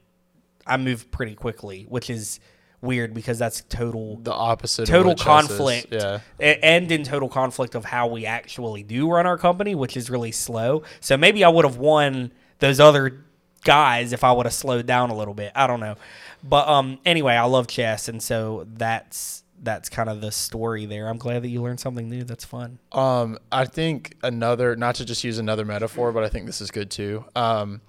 I 0.68 0.76
move 0.76 1.11
pretty 1.11 1.35
quickly, 1.35 1.87
which 1.88 2.11
is 2.11 2.40
weird 2.81 3.12
because 3.12 3.38
that's 3.40 3.62
total 3.62 4.18
the 4.22 4.33
opposite. 4.33 4.87
total 4.87 5.16
conflict 5.16 5.88
Yeah. 5.90 6.20
and 6.38 6.90
in 6.92 7.02
total 7.02 7.28
conflict 7.28 7.74
of 7.74 7.85
how 7.85 8.07
we 8.07 8.24
actually 8.24 8.85
do 8.85 9.11
run 9.11 9.26
our 9.26 9.37
company 9.37 9.74
which 9.74 9.96
is 9.96 10.09
really 10.11 10.31
slow 10.31 10.85
so 11.00 11.16
maybe 11.16 11.42
i 11.42 11.48
would 11.48 11.64
have 11.64 11.78
won 11.78 12.31
those 12.61 12.78
other 12.78 13.24
guys 13.64 14.12
if 14.12 14.22
i 14.22 14.31
would 14.31 14.46
have 14.46 14.52
slowed 14.54 14.87
down 14.87 15.11
a 15.11 15.14
little 15.16 15.35
bit 15.35 15.50
i 15.57 15.66
don't 15.66 15.81
know 15.81 15.96
but 16.44 16.68
um 16.68 17.00
anyway 17.04 17.35
i 17.35 17.42
love 17.42 17.66
chess 17.66 18.07
and 18.09 18.22
so 18.22 18.64
that's 18.74 19.42
that's 19.61 19.88
kind 19.88 20.09
of 20.09 20.20
the 20.20 20.31
story 20.31 20.87
there 20.87 21.09
i'm 21.09 21.18
glad 21.18 21.42
that 21.42 21.48
you 21.48 21.61
learned 21.61 21.81
something 21.81 22.09
new 22.09 22.22
that's 22.22 22.44
fun 22.44 22.78
Um, 22.92 23.38
I 23.50 23.64
think 23.64 24.14
another, 24.22 24.76
not 24.76 24.94
to 24.94 25.04
just 25.04 25.24
use 25.24 25.38
another 25.38 25.64
metaphor, 25.64 26.12
but 26.12 26.22
I 26.22 26.28
think 26.28 26.46
this 26.46 26.61
is 26.61 26.70
good 26.70 26.92
too. 26.92 27.24
Um, 27.35 27.81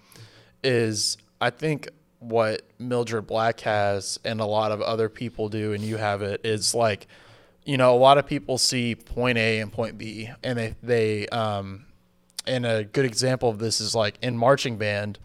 is 0.64 1.16
I 1.40 1.52
think 1.52 1.90
what 2.20 2.64
Mildred 2.78 3.26
Black 3.26 3.62
has 3.62 4.20
and 4.24 4.42
a 4.42 4.46
lot 4.46 4.72
of 4.72 4.82
other 4.82 5.10
people 5.10 5.50
do, 5.50 5.74
and 5.74 5.84
you 5.84 5.98
have 5.98 6.22
it, 6.22 6.42
is 6.44 6.76
like, 6.76 7.08
you 7.64 7.78
know, 7.78 7.96
a 7.96 7.98
lot 7.98 8.18
of 8.18 8.26
people 8.26 8.58
see 8.58 8.96
point 8.96 9.38
A 9.38 9.60
and 9.60 9.72
point 9.72 9.98
B, 9.98 10.30
and 10.44 10.58
they 10.58 10.76
they 10.84 11.28
um, 11.28 11.86
and 12.46 12.66
a 12.66 12.84
good 12.84 13.06
example 13.06 13.50
of 13.50 13.60
this 13.60 13.80
is 13.80 13.96
like 13.96 14.18
in 14.22 14.38
marching 14.38 14.78
band, 14.78 15.20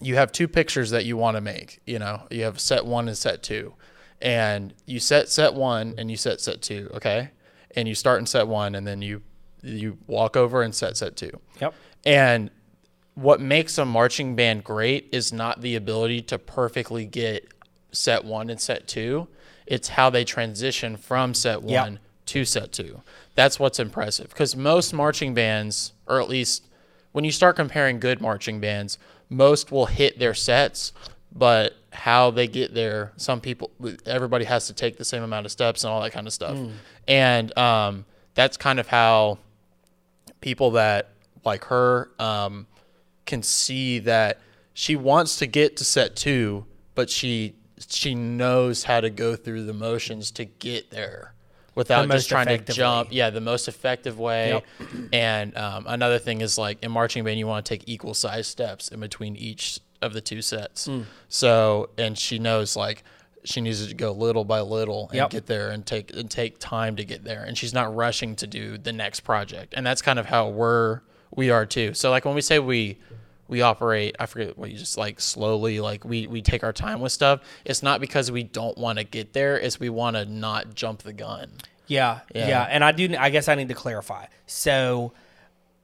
you 0.00 0.16
have 0.16 0.32
two 0.32 0.48
pictures 0.48 0.90
that 0.90 1.04
you 1.04 1.16
want 1.16 1.36
to 1.36 1.40
make. 1.40 1.80
You 1.86 1.98
know, 1.98 2.26
you 2.30 2.44
have 2.44 2.60
set 2.60 2.84
one 2.84 3.08
and 3.08 3.16
set 3.16 3.42
two, 3.42 3.74
and 4.20 4.74
you 4.84 5.00
set 5.00 5.28
set 5.28 5.54
one 5.54 5.94
and 5.96 6.10
you 6.10 6.16
set 6.16 6.40
set 6.40 6.60
two. 6.60 6.90
Okay, 6.94 7.30
and 7.76 7.88
you 7.88 7.94
start 7.94 8.20
in 8.20 8.26
set 8.26 8.46
one, 8.46 8.74
and 8.74 8.86
then 8.86 9.00
you 9.00 9.22
you 9.62 9.98
walk 10.06 10.36
over 10.36 10.62
and 10.62 10.74
set 10.74 10.96
set 10.96 11.16
two. 11.16 11.32
yep 11.60 11.74
And 12.04 12.50
what 13.18 13.40
makes 13.40 13.76
a 13.78 13.84
marching 13.84 14.36
band 14.36 14.62
great 14.62 15.08
is 15.10 15.32
not 15.32 15.60
the 15.60 15.74
ability 15.74 16.22
to 16.22 16.38
perfectly 16.38 17.04
get 17.04 17.48
set 17.90 18.24
one 18.24 18.48
and 18.48 18.60
set 18.60 18.86
two. 18.86 19.26
It's 19.66 19.88
how 19.88 20.08
they 20.08 20.22
transition 20.24 20.96
from 20.96 21.34
set 21.34 21.64
Yep. 21.64 21.82
one 21.84 21.98
to 22.26 22.44
set 22.44 22.70
two. 22.70 23.02
That's 23.34 23.58
what's 23.58 23.80
impressive. 23.80 24.28
Because 24.28 24.54
most 24.54 24.92
marching 24.94 25.34
bands, 25.34 25.94
or 26.06 26.20
at 26.20 26.28
least 26.28 26.68
when 27.10 27.24
you 27.24 27.32
start 27.32 27.56
comparing 27.56 27.98
good 27.98 28.20
marching 28.20 28.60
bands, 28.60 28.98
most 29.28 29.72
will 29.72 29.86
hit 29.86 30.20
their 30.20 30.34
sets, 30.34 30.92
but 31.34 31.74
how 31.92 32.30
they 32.30 32.46
get 32.46 32.72
there, 32.72 33.12
some 33.16 33.40
people, 33.40 33.72
everybody 34.06 34.44
has 34.44 34.68
to 34.68 34.72
take 34.72 34.96
the 34.96 35.04
same 35.04 35.24
amount 35.24 35.44
of 35.44 35.50
steps 35.50 35.82
and 35.82 35.92
all 35.92 36.00
that 36.02 36.12
kind 36.12 36.28
of 36.28 36.32
stuff. 36.32 36.56
And 37.08 37.56
um, 37.58 38.04
that's 38.34 38.56
kind 38.56 38.78
of 38.78 38.86
how 38.86 39.38
people 40.40 40.70
that 40.72 41.10
like 41.44 41.64
her 41.64 42.10
um, 42.20 42.66
can 43.28 43.42
see 43.44 44.00
that 44.00 44.40
she 44.74 44.96
wants 44.96 45.36
to 45.38 45.46
get 45.46 45.76
to 45.76 45.84
set 45.84 46.16
two, 46.16 46.66
but 46.96 47.08
she 47.10 47.54
she 47.88 48.14
knows 48.14 48.84
how 48.84 49.00
to 49.00 49.10
go 49.10 49.36
through 49.36 49.64
the 49.64 49.72
motions 49.72 50.32
to 50.32 50.44
get 50.44 50.90
there 50.90 51.34
without 51.76 52.08
most 52.08 52.16
just 52.16 52.28
trying 52.28 52.46
to 52.64 52.72
jump. 52.72 53.10
way. 53.10 53.16
Yeah, 53.16 53.30
the 53.30 53.40
most 53.40 53.68
effective 53.68 54.18
way. 54.18 54.60
And 55.12 55.56
um, 55.56 55.84
another 55.86 56.18
thing 56.18 56.40
is 56.40 56.58
like 56.58 56.82
in 56.82 56.90
marching 56.90 57.22
band, 57.22 57.38
you 57.38 57.46
want 57.46 57.64
to 57.64 57.68
take 57.68 57.88
equal 57.88 58.14
size 58.14 58.48
steps 58.48 58.88
in 58.88 58.98
between 58.98 59.36
each 59.36 59.78
of 60.02 60.12
the 60.12 60.20
two 60.20 60.42
sets. 60.42 60.86
Hmm. 60.86 61.02
So 61.28 61.90
and 61.96 62.18
she 62.18 62.40
knows 62.40 62.74
like 62.74 63.04
she 63.44 63.60
needs 63.60 63.86
to 63.86 63.94
go 63.94 64.10
little 64.12 64.44
by 64.44 64.60
little 64.60 65.08
and 65.10 65.16
Yep. 65.18 65.30
get 65.30 65.46
there 65.46 65.70
and 65.70 65.86
take 65.86 66.12
and 66.14 66.28
take 66.30 66.58
time 66.58 66.96
to 66.96 67.04
get 67.04 67.22
there 67.24 67.44
and 67.44 67.56
she's 67.56 67.72
not 67.72 67.94
rushing 67.94 68.34
to 68.36 68.46
do 68.46 68.76
the 68.76 68.92
next 68.92 69.20
project 69.20 69.72
and 69.76 69.86
that's 69.86 70.02
kind 70.02 70.18
of 70.18 70.26
how 70.26 70.48
we're 70.48 71.00
we 71.34 71.48
are 71.48 71.64
too 71.64 71.94
so 71.94 72.10
like 72.10 72.24
when 72.24 72.34
we 72.34 72.40
say 72.40 72.58
we 72.58 72.98
we 73.48 73.62
operate 73.62 74.14
i 74.20 74.26
forget 74.26 74.56
what 74.56 74.70
you 74.70 74.76
just 74.78 74.96
like 74.96 75.18
slowly 75.20 75.80
like 75.80 76.04
we 76.04 76.26
we 76.26 76.40
take 76.42 76.62
our 76.62 76.72
time 76.72 77.00
with 77.00 77.10
stuff 77.12 77.40
it's 77.64 77.82
not 77.82 78.00
because 78.00 78.30
we 78.30 78.42
don't 78.44 78.78
want 78.78 78.98
to 78.98 79.04
get 79.04 79.32
there 79.32 79.58
it's 79.58 79.80
we 79.80 79.88
want 79.88 80.14
to 80.16 80.24
not 80.24 80.74
jump 80.74 81.02
the 81.02 81.12
gun 81.12 81.50
Yeah, 81.88 82.20
Yeah. 82.34 82.48
yeah, 82.48 82.62
and 82.70 82.84
I 82.84 82.92
do. 82.92 83.16
I 83.18 83.30
guess 83.30 83.48
I 83.48 83.54
need 83.54 83.68
to 83.68 83.74
clarify. 83.74 84.26
So, 84.46 85.14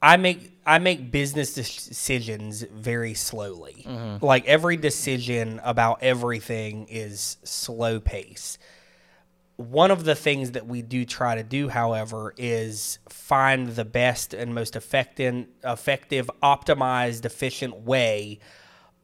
I 0.01 0.17
make 0.17 0.51
I 0.63 0.77
make 0.77 1.09
business 1.11 1.53
decisions 1.55 2.61
very 2.61 3.15
slowly. 3.15 3.83
Mm-hmm. 3.87 4.23
Like 4.23 4.45
every 4.45 4.77
decision 4.77 5.59
about 5.63 6.03
everything 6.03 6.85
is 6.89 7.37
slow 7.43 7.99
pace. 7.99 8.59
One 9.57 9.89
of 9.89 10.03
the 10.03 10.15
things 10.15 10.51
that 10.51 10.67
we 10.67 10.81
do 10.81 11.05
try 11.05 11.35
to 11.35 11.43
do, 11.43 11.69
however, 11.69 12.33
is 12.37 12.99
find 13.07 13.69
the 13.69 13.85
best 13.85 14.33
and 14.33 14.53
most 14.53 14.75
effective, 14.75 15.47
effective, 15.63 16.29
optimized, 16.43 17.23
efficient 17.23 17.81
way 17.81 18.39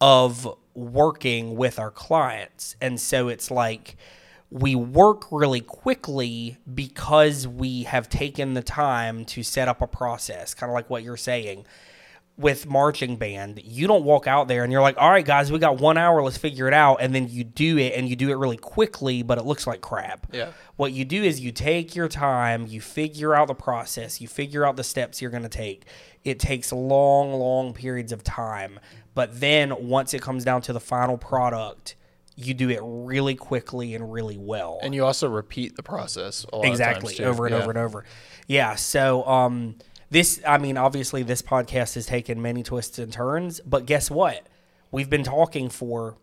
of 0.02 0.58
working 0.74 1.56
with 1.56 1.80
our 1.80 1.92
clients. 1.92 2.76
And 2.82 3.00
so 3.00 3.30
it's 3.30 3.50
like 3.50 3.96
we 4.50 4.76
work 4.76 5.32
really 5.32 5.62
quickly 5.62 6.58
because 6.74 7.48
we 7.48 7.84
have 7.84 8.10
taken 8.10 8.54
the 8.54 8.62
time 8.62 9.24
to 9.26 9.44
set 9.44 9.70
up 9.70 9.82
a 9.82 9.88
process, 9.88 10.54
kind 10.54 10.70
of 10.70 10.74
like 10.74 10.90
what 10.90 11.04
you're 11.04 11.16
saying. 11.16 11.66
With 12.38 12.65
marching 12.65 13.17
band, 13.17 13.62
you 13.63 13.86
don't 13.88 14.04
walk 14.04 14.26
out 14.26 14.48
there 14.48 14.63
and 14.63 14.72
you're 14.72 14.82
like, 14.82 14.98
all 14.98 15.12
right, 15.12 15.24
guys, 15.26 15.52
we 15.52 15.60
got 15.60 15.80
one 15.80 15.98
hour, 15.98 16.24
let's 16.24 16.38
figure 16.38 16.67
it 16.67 16.74
out. 16.74 16.96
And 17.00 17.13
then 17.13 17.28
you 17.30 17.44
do 17.44 17.78
it 17.78 17.94
and 17.94 18.10
you 18.10 18.15
do 18.15 18.32
it 18.32 18.36
really 18.36 18.58
quickly, 18.58 19.22
but 19.22 19.38
it 19.38 19.46
looks 19.46 19.67
like 19.67 19.82
crap. 19.82 20.26
Yeah. 20.32 20.52
What 20.76 20.91
you 20.91 21.06
do 21.06 21.22
is 21.22 21.39
you 21.39 21.52
take 21.52 21.96
your 21.96 22.08
time, 22.08 22.65
you 22.65 22.82
figure 22.82 23.36
out 23.36 23.48
the 23.48 23.54
process, 23.54 24.22
you 24.22 24.28
figure 24.28 24.65
out 24.65 24.76
the 24.76 24.84
steps 24.84 25.22
you're 25.22 25.30
going 25.30 25.44
to 25.44 25.50
take. 25.50 25.86
It 26.24 26.39
takes 26.39 26.72
long, 26.72 27.34
long 27.34 27.74
periods 27.74 28.12
of 28.12 28.24
time. 28.24 28.80
But 29.13 29.39
then 29.39 29.88
once 29.88 30.13
it 30.15 30.22
comes 30.24 30.44
down 30.44 30.62
to 30.63 30.74
the 30.74 30.80
final 30.80 31.17
product, 31.17 31.96
you 32.36 32.56
do 32.56 32.70
it 32.70 32.80
really 32.82 33.36
quickly 33.36 33.94
and 33.94 34.12
really 34.12 34.38
well. 34.38 34.80
and 34.82 34.96
you 34.96 35.06
also 35.06 35.30
repeat 35.30 35.76
the 35.76 35.84
process 35.84 36.46
a 36.52 36.58
lot 36.58 36.65
exactly. 36.65 37.13
of 37.13 37.17
times 37.17 37.17
too. 37.17 37.24
over 37.26 37.46
and 37.46 37.54
Yeah. 37.54 37.62
over 37.62 37.70
and 37.72 37.78
over. 37.78 38.06
Yeah. 38.48 38.76
So, 38.76 39.24
um, 39.28 39.76
this, 40.12 40.39
I 40.45 40.58
mean, 40.58 40.78
obviously, 40.78 41.24
this 41.24 41.41
podcast 41.41 41.95
has 41.95 42.06
taken 42.06 42.41
many 42.41 42.62
twists 42.63 43.00
and 43.00 43.12
turns, 43.12 43.60
but 43.62 43.86
guess 43.86 44.12
what? 44.12 44.45
We've 44.91 45.10
been 45.10 45.24
talking 45.24 45.69
for, 45.69 46.17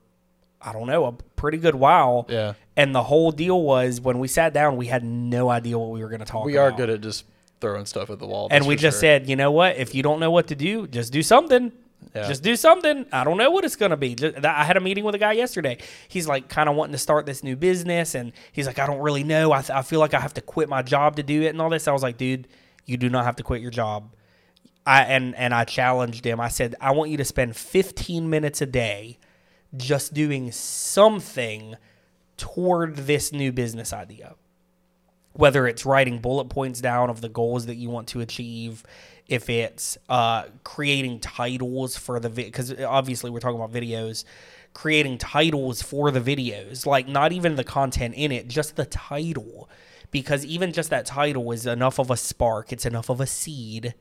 I 0.61 0.73
don't 0.73 0.87
know, 0.87 1.07
a 1.07 1.13
pretty 1.37 1.59
good 1.59 1.75
while. 1.75 2.27
Yeah. 2.29 2.53
And 2.77 2.95
the 2.95 3.03
whole 3.05 3.33
deal 3.33 3.61
was 3.63 4.01
when 4.01 4.19
we 4.19 4.29
sat 4.29 4.53
down, 4.53 4.77
we 4.77 4.87
had 4.87 5.03
no 5.03 5.49
idea 5.49 5.79
what 5.79 5.91
we 5.91 6.03
were 6.03 6.09
going 6.11 6.21
to 6.21 6.27
talk 6.27 6.43
about. 6.43 6.47
we 6.47 6.57
about. 6.57 6.75
are 6.75 6.77
good 6.77 6.91
at 6.91 7.01
just 7.01 7.25
throwing 7.61 7.87
stuff 7.87 8.09
at 8.11 8.19
the 8.21 8.27
wall 8.27 8.47
And 8.53 8.67
we 8.67 8.77
just 8.77 8.97
sure. 8.97 9.01
said, 9.01 9.29
you 9.29 9.35
know 9.37 9.51
what? 9.51 9.77
If 9.79 9.95
you 9.95 10.03
don't 10.03 10.21
know 10.21 10.31
what 10.31 10.47
to 10.49 10.55
do, 10.55 10.87
just 10.87 11.13
do 11.13 11.23
something. 11.23 11.73
Yeah. 12.15 12.29
Just 12.29 12.43
do 12.45 12.55
something. 12.57 13.07
I 13.11 13.25
don't 13.25 13.37
know 13.39 13.51
what 13.51 13.65
it's 13.65 13.75
going 13.75 13.91
to 13.91 13.97
be. 13.97 14.15
Just- 14.15 14.45
I 14.45 14.65
had 14.65 14.77
a 14.77 14.81
meeting 14.81 15.03
with 15.03 15.15
a 15.15 15.19
guy 15.19 15.33
yesterday. 15.33 15.79
He's 16.09 16.29
like 16.29 16.49
kind 16.49 16.69
of 16.69 16.77
wanting 16.77 16.93
to 16.93 16.99
start 16.99 17.27
this 17.27 17.43
new 17.43 17.57
business. 17.57 18.15
And 18.15 18.33
he's 18.53 18.67
like, 18.67 18.79
I 18.79 18.87
don't 18.87 19.01
really 19.01 19.25
know. 19.25 19.51
I, 19.53 19.61
th- 19.63 19.71
I 19.71 19.83
feel 19.83 19.99
like 19.99 20.15
I 20.15 20.21
have 20.21 20.35
to 20.35 20.41
quit 20.41 20.69
my 20.69 20.83
job 20.83 21.17
to 21.17 21.23
do 21.23 21.43
it 21.43 21.49
and 21.49 21.61
all 21.61 21.71
this. 21.71 21.89
I 21.89 21.93
was 21.93 22.03
like, 22.03 22.17
dude, 22.17 22.47
you 22.89 22.97
do 22.97 23.09
not 23.11 23.25
have 23.25 23.37
to 23.37 23.43
quit 23.43 23.61
your 23.61 23.71
job. 23.71 24.15
I 24.87 25.05
and 25.05 25.37
and 25.37 25.55
I 25.55 25.65
challenged 25.65 26.25
him. 26.25 26.41
I 26.41 26.49
said, 26.49 26.75
I 26.81 26.93
want 26.93 27.11
you 27.11 27.19
to 27.19 27.25
spend 27.25 27.55
15 27.55 28.29
minutes 28.29 28.63
a 28.63 28.67
day 28.67 29.19
just 29.77 30.15
doing 30.15 30.51
something 30.51 31.77
toward 32.39 32.97
this 32.97 33.31
new 33.31 33.53
business 33.53 33.93
idea. 33.93 34.35
Whether 35.35 35.69
it's 35.69 35.85
writing 35.85 36.21
bullet 36.21 36.47
points 36.47 36.81
down 36.81 37.11
of 37.11 37.21
the 37.21 37.29
goals 37.29 37.67
that 37.67 37.77
you 37.77 37.91
want 37.91 38.09
to 38.09 38.21
achieve, 38.21 38.83
if 39.29 39.51
it's 39.51 39.99
uh, 40.09 40.45
creating 40.65 41.21
titles 41.21 41.97
for 41.99 42.19
the 42.19 42.31
because 42.31 42.73
obviously 42.81 43.31
we're 43.31 43.41
talking 43.41 43.61
about 43.61 43.73
videos, 43.73 44.25
creating 44.73 45.19
titles 45.19 45.83
for 45.83 46.11
the 46.11 46.21
videos, 46.21 46.87
like 46.87 47.07
not 47.07 47.33
even 47.33 47.57
the 47.57 47.65
content 47.65 48.15
in 48.15 48.33
it, 48.33 48.49
just 48.49 48.77
the 48.77 48.87
title, 48.87 49.69
because 50.11 50.45
even 50.45 50.73
just 50.73 50.91
that 50.91 51.07
title 51.07 51.51
is 51.53 51.67
enough 51.67 51.99
of 51.99 52.11
a 52.11 52.17
spark. 52.17 52.73
It's 52.73 52.87
enough 52.87 53.09
of 53.09 53.21
a 53.21 53.27
seed 53.27 53.95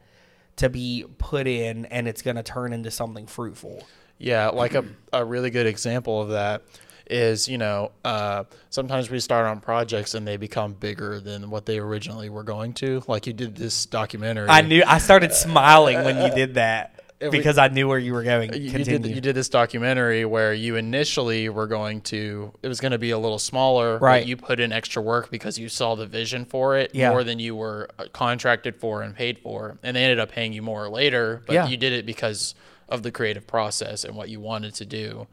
to 0.58 0.70
be 0.70 1.06
put 1.18 1.48
in, 1.48 1.86
and 1.86 2.08
it's 2.08 2.22
going 2.22 2.36
to 2.36 2.44
turn 2.44 2.74
into 2.74 2.92
something 2.92 3.28
fruitful. 3.28 3.88
Yeah, 4.18 4.50
like 4.50 4.74
a, 4.74 4.84
a 5.14 5.24
really 5.24 5.50
good 5.50 5.68
example 5.68 6.22
of 6.22 6.30
that 6.30 6.64
is 7.10 7.48
you 7.48 7.58
know 7.58 7.92
uh, 8.04 8.44
sometimes 8.70 9.10
we 9.10 9.20
start 9.20 9.46
on 9.46 9.62
projects 9.62 10.14
and 10.14 10.28
they 10.28 10.36
become 10.36 10.74
bigger 10.74 11.20
than 11.20 11.50
what 11.50 11.66
they 11.66 11.80
originally 11.80 12.30
were 12.30 12.44
going 12.44 12.74
to. 12.74 13.04
Like 13.08 13.28
you 13.28 13.34
did 13.34 13.56
this 13.56 13.86
documentary. 13.86 14.50
I 14.50 14.62
knew 14.62 14.84
I 14.86 14.98
started 14.98 15.34
smiling 15.34 16.04
when 16.04 16.22
you 16.22 16.34
did 16.34 16.56
that 16.56 16.97
we- 17.22 17.30
because 17.30 17.58
I 17.58 17.68
knew 17.70 17.88
where 17.88 17.98
you 18.00 18.14
were 18.14 18.24
going. 18.24 18.54
you, 18.54 18.60
you 18.72 18.84
did 18.84 19.06
you 19.06 19.22
did 19.22 19.36
this 19.36 19.50
documentary 19.50 20.24
where 20.26 20.54
you 20.54 20.76
initially 20.76 21.50
were 21.50 21.68
going 21.68 22.02
to 22.02 22.54
it 22.62 22.68
was 22.68 22.80
going 22.80 22.92
to 22.92 22.98
be 23.00 23.10
a 23.12 23.18
little 23.18 23.40
smaller 23.40 23.98
but 24.00 24.06
Right. 24.06 24.26
you 24.28 24.38
put 24.38 24.60
in 24.60 24.72
extra 24.72 25.02
work 25.02 25.32
because 25.32 25.58
you 25.58 25.70
saw 25.70 25.96
the 25.96 26.06
vision 26.06 26.46
for 26.46 26.78
it 26.78 26.92
Yeah. 26.94 27.10
more 27.10 27.24
than 27.24 27.40
you 27.40 27.56
were 27.56 27.90
uh, 27.98 28.06
contracted 28.14 28.76
for 28.76 29.02
and 29.02 29.16
paid 29.16 29.40
for 29.40 29.78
and 29.84 29.96
they 29.98 30.04
ended 30.04 30.20
up 30.20 30.32
paying 30.32 30.54
you 30.54 30.62
more 30.62 30.90
later 30.90 31.42
but 31.48 31.54
Yeah. 31.54 31.68
you 31.68 31.78
did 31.78 31.94
it 31.94 32.06
because 32.06 32.54
of 32.90 33.02
the 33.04 33.12
creative 33.12 33.48
process 33.48 34.04
and 34.04 34.16
what 34.16 34.30
you 34.30 34.40
wanted 34.40 34.76
to 34.76 34.86
do 34.86 35.28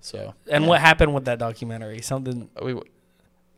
so 0.00 0.34
and 0.50 0.66
what 0.66 0.80
happened 0.80 1.14
with 1.14 1.24
that 1.26 1.38
documentary? 1.38 2.00
Something. 2.00 2.48
we 2.62 2.80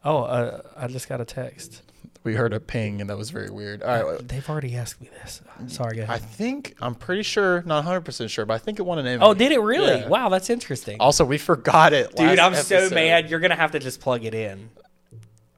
Oh, 0.04 0.22
uh, 0.22 0.62
I 0.76 0.86
just 0.86 1.08
got 1.08 1.20
a 1.20 1.24
text. 1.24 1.82
We 2.24 2.34
heard 2.34 2.52
a 2.52 2.60
ping 2.60 3.00
and 3.00 3.08
that 3.08 3.16
was 3.16 3.30
very 3.30 3.50
weird 3.50 3.82
all 3.82 4.12
right 4.12 4.28
They've 4.28 4.48
already 4.48 4.76
asked 4.76 5.00
me 5.00 5.08
this. 5.22 5.40
Sorry, 5.68 5.96
go 5.96 6.06
I 6.08 6.18
think 6.18 6.74
I'm 6.80 6.94
pretty 6.94 7.22
sure 7.22 7.62
not 7.66 7.84
100% 7.84 8.28
sure 8.28 8.44
but 8.46 8.54
I 8.54 8.58
think 8.58 8.78
it 8.78 8.82
won 8.82 8.98
an 8.98 9.06
Emmy 9.06 9.22
Oh, 9.22 9.34
did 9.34 9.52
it 9.52 9.60
really? 9.60 10.00
Yeah. 10.00 10.08
Wow, 10.08 10.28
that's 10.28 10.50
interesting. 10.50 10.98
also 11.00 11.24
we 11.24 11.38
forgot 11.38 11.92
it 11.92 12.14
Dude, 12.16 12.38
I'm 12.38 12.54
so 12.54 12.90
mad. 12.90 13.30
You're 13.30 13.40
gonna 13.40 13.54
have 13.56 13.72
to 13.72 13.78
just 13.78 14.00
plug 14.00 14.24
it 14.24 14.34
in 14.34 14.70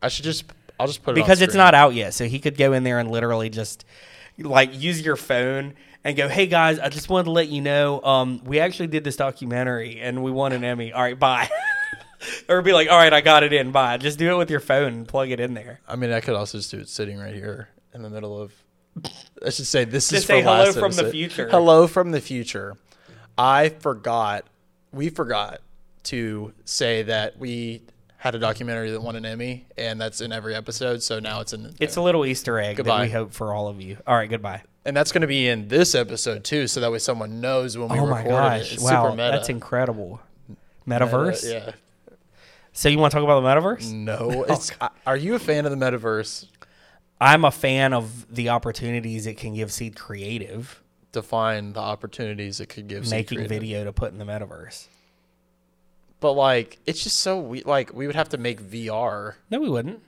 I 0.02 0.08
should 0.08 0.24
just 0.24 0.44
I'll 0.78 0.86
just 0.86 1.02
put 1.02 1.16
it 1.16 1.20
on 1.20 1.24
because 1.26 1.42
it's 1.42 1.54
not 1.54 1.74
out 1.74 1.94
yet. 1.94 2.14
So 2.14 2.24
he 2.24 2.38
could 2.38 2.56
go 2.56 2.72
in 2.72 2.84
there 2.84 2.98
and 2.98 3.10
literally 3.10 3.50
just 3.50 3.84
like 4.38 4.80
use 4.80 5.02
your 5.02 5.16
phone 5.16 5.74
and 6.02 6.16
go, 6.16 6.26
"Hey 6.26 6.46
guys, 6.46 6.78
I 6.78 6.88
just 6.88 7.10
wanted 7.10 7.24
to 7.24 7.32
let 7.32 7.48
you 7.48 7.60
know, 7.60 8.00
um, 8.02 8.40
we 8.44 8.58
actually 8.60 8.86
did 8.86 9.04
this 9.04 9.16
documentary 9.16 10.00
and 10.00 10.22
we 10.22 10.30
won 10.30 10.52
an 10.52 10.64
Emmy. 10.64 10.90
All 10.92 11.02
right, 11.02 11.18
bye." 11.18 11.50
or 12.48 12.62
be 12.62 12.72
like, 12.72 12.88
"All 12.90 12.96
right, 12.98 13.12
I 13.12 13.20
got 13.20 13.42
it 13.42 13.52
in. 13.52 13.70
Bye." 13.72 13.96
Just 13.96 14.18
do 14.18 14.32
it 14.32 14.36
with 14.38 14.50
your 14.50 14.60
phone 14.60 14.92
and 14.92 15.08
plug 15.08 15.30
it 15.30 15.40
in 15.40 15.54
there. 15.54 15.80
I 15.88 15.96
mean, 15.96 16.12
I 16.12 16.20
could 16.20 16.34
also 16.34 16.58
just 16.58 16.70
do 16.70 16.78
it 16.78 16.88
sitting 16.88 17.18
right 17.18 17.34
here 17.34 17.68
in 17.94 18.02
the 18.02 18.10
middle 18.10 18.40
of. 18.40 18.52
I 19.44 19.50
should 19.50 19.66
say 19.66 19.84
this 19.84 20.08
Just 20.08 20.22
is 20.22 20.26
say 20.26 20.42
for 20.42 20.48
hello 20.48 20.64
last 20.64 20.74
from 20.78 20.92
the 20.92 21.02
episode. 21.02 21.10
future. 21.12 21.48
Hello 21.48 21.86
from 21.86 22.10
the 22.10 22.20
future. 22.20 22.76
I 23.38 23.68
forgot. 23.68 24.46
We 24.92 25.08
forgot 25.10 25.60
to 26.04 26.52
say 26.64 27.04
that 27.04 27.38
we 27.38 27.82
had 28.16 28.34
a 28.34 28.38
documentary 28.38 28.90
that 28.90 29.00
won 29.00 29.16
an 29.16 29.24
Emmy, 29.24 29.66
and 29.78 30.00
that's 30.00 30.20
in 30.20 30.32
every 30.32 30.54
episode. 30.54 31.02
So 31.02 31.20
now 31.20 31.40
it's 31.40 31.52
in. 31.52 31.74
It's 31.80 31.96
a 31.96 32.02
little 32.02 32.26
Easter 32.26 32.58
egg 32.58 32.76
that 32.76 32.82
Goodbye. 32.82 33.02
we 33.04 33.10
hope 33.10 33.32
for 33.32 33.54
all 33.54 33.68
of 33.68 33.80
you. 33.80 33.96
All 34.06 34.16
right, 34.16 34.28
goodbye. 34.28 34.62
and 34.84 34.96
that's 34.96 35.12
going 35.12 35.22
to 35.22 35.28
be 35.28 35.46
in 35.46 35.68
this 35.68 35.94
episode 35.94 36.42
too, 36.44 36.66
so 36.66 36.80
that 36.80 36.90
way 36.90 36.98
someone 36.98 37.40
knows 37.40 37.78
when 37.78 37.88
we 37.88 37.98
Oh 37.98 38.06
my 38.06 38.24
gosh! 38.24 38.72
it. 38.72 38.74
It's 38.74 38.82
wow, 38.82 39.04
super 39.04 39.16
meta. 39.16 39.30
that's 39.36 39.48
incredible. 39.48 40.20
Meta, 40.84 41.06
Metaverse. 41.06 41.50
Yeah. 41.52 41.72
So 42.72 42.88
you 42.88 42.98
want 42.98 43.10
to 43.12 43.16
talk 43.18 43.24
about 43.24 43.40
the 43.40 43.46
metaverse? 43.48 43.92
No. 43.92 44.44
It's, 44.48 44.72
are 45.06 45.16
you 45.16 45.34
a 45.34 45.38
fan 45.38 45.66
of 45.66 45.76
the 45.76 45.84
metaverse? 45.84 46.46
I'm 47.20 47.44
a 47.44 47.50
fan 47.50 47.92
of 47.92 48.34
the 48.34 48.48
opportunities 48.48 49.26
it 49.26 49.36
can 49.36 49.54
give 49.54 49.70
Seed 49.72 49.96
Creative 49.96 50.82
Define 51.12 51.72
the 51.72 51.80
opportunities 51.80 52.60
it 52.60 52.66
could 52.66 52.86
give. 52.86 53.04
Seed 53.04 53.10
making 53.10 53.38
Creative. 53.38 53.60
video 53.60 53.84
to 53.84 53.92
put 53.92 54.12
in 54.12 54.18
the 54.18 54.24
metaverse. 54.24 54.86
But 56.20 56.32
like, 56.34 56.78
it's 56.86 57.02
just 57.02 57.18
so 57.18 57.40
we 57.40 57.62
like 57.62 57.92
we 57.92 58.06
would 58.06 58.14
have 58.14 58.28
to 58.28 58.38
make 58.38 58.62
VR. 58.62 59.34
No, 59.50 59.58
we 59.58 59.68
wouldn't. 59.68 60.02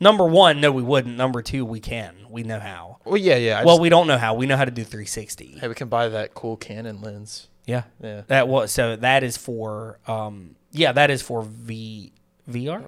Number 0.00 0.24
one, 0.24 0.60
no, 0.60 0.72
we 0.72 0.82
wouldn't. 0.82 1.16
Number 1.16 1.40
two, 1.42 1.64
we 1.64 1.78
can. 1.80 2.16
We 2.30 2.42
know 2.42 2.58
how. 2.58 2.98
Well, 3.04 3.16
yeah, 3.16 3.36
yeah. 3.36 3.60
I 3.60 3.64
well, 3.64 3.76
just- 3.76 3.82
we 3.82 3.88
don't 3.90 4.06
know 4.06 4.18
how. 4.18 4.34
We 4.34 4.46
know 4.46 4.56
how 4.56 4.64
to 4.64 4.70
do 4.70 4.82
360. 4.82 5.58
hey, 5.60 5.68
we 5.68 5.74
can 5.74 5.88
buy 5.88 6.08
that 6.08 6.34
cool 6.34 6.56
Canon 6.56 7.00
lens. 7.00 7.48
Yeah. 7.66 7.84
Yeah. 8.02 8.22
That 8.26 8.48
was 8.48 8.72
so. 8.72 8.96
That 8.96 9.22
is 9.22 9.36
for. 9.36 9.98
Um. 10.08 10.56
Yeah, 10.72 10.92
that 10.92 11.10
is 11.10 11.22
for 11.22 11.42
V 11.42 12.12
VR. 12.50 12.84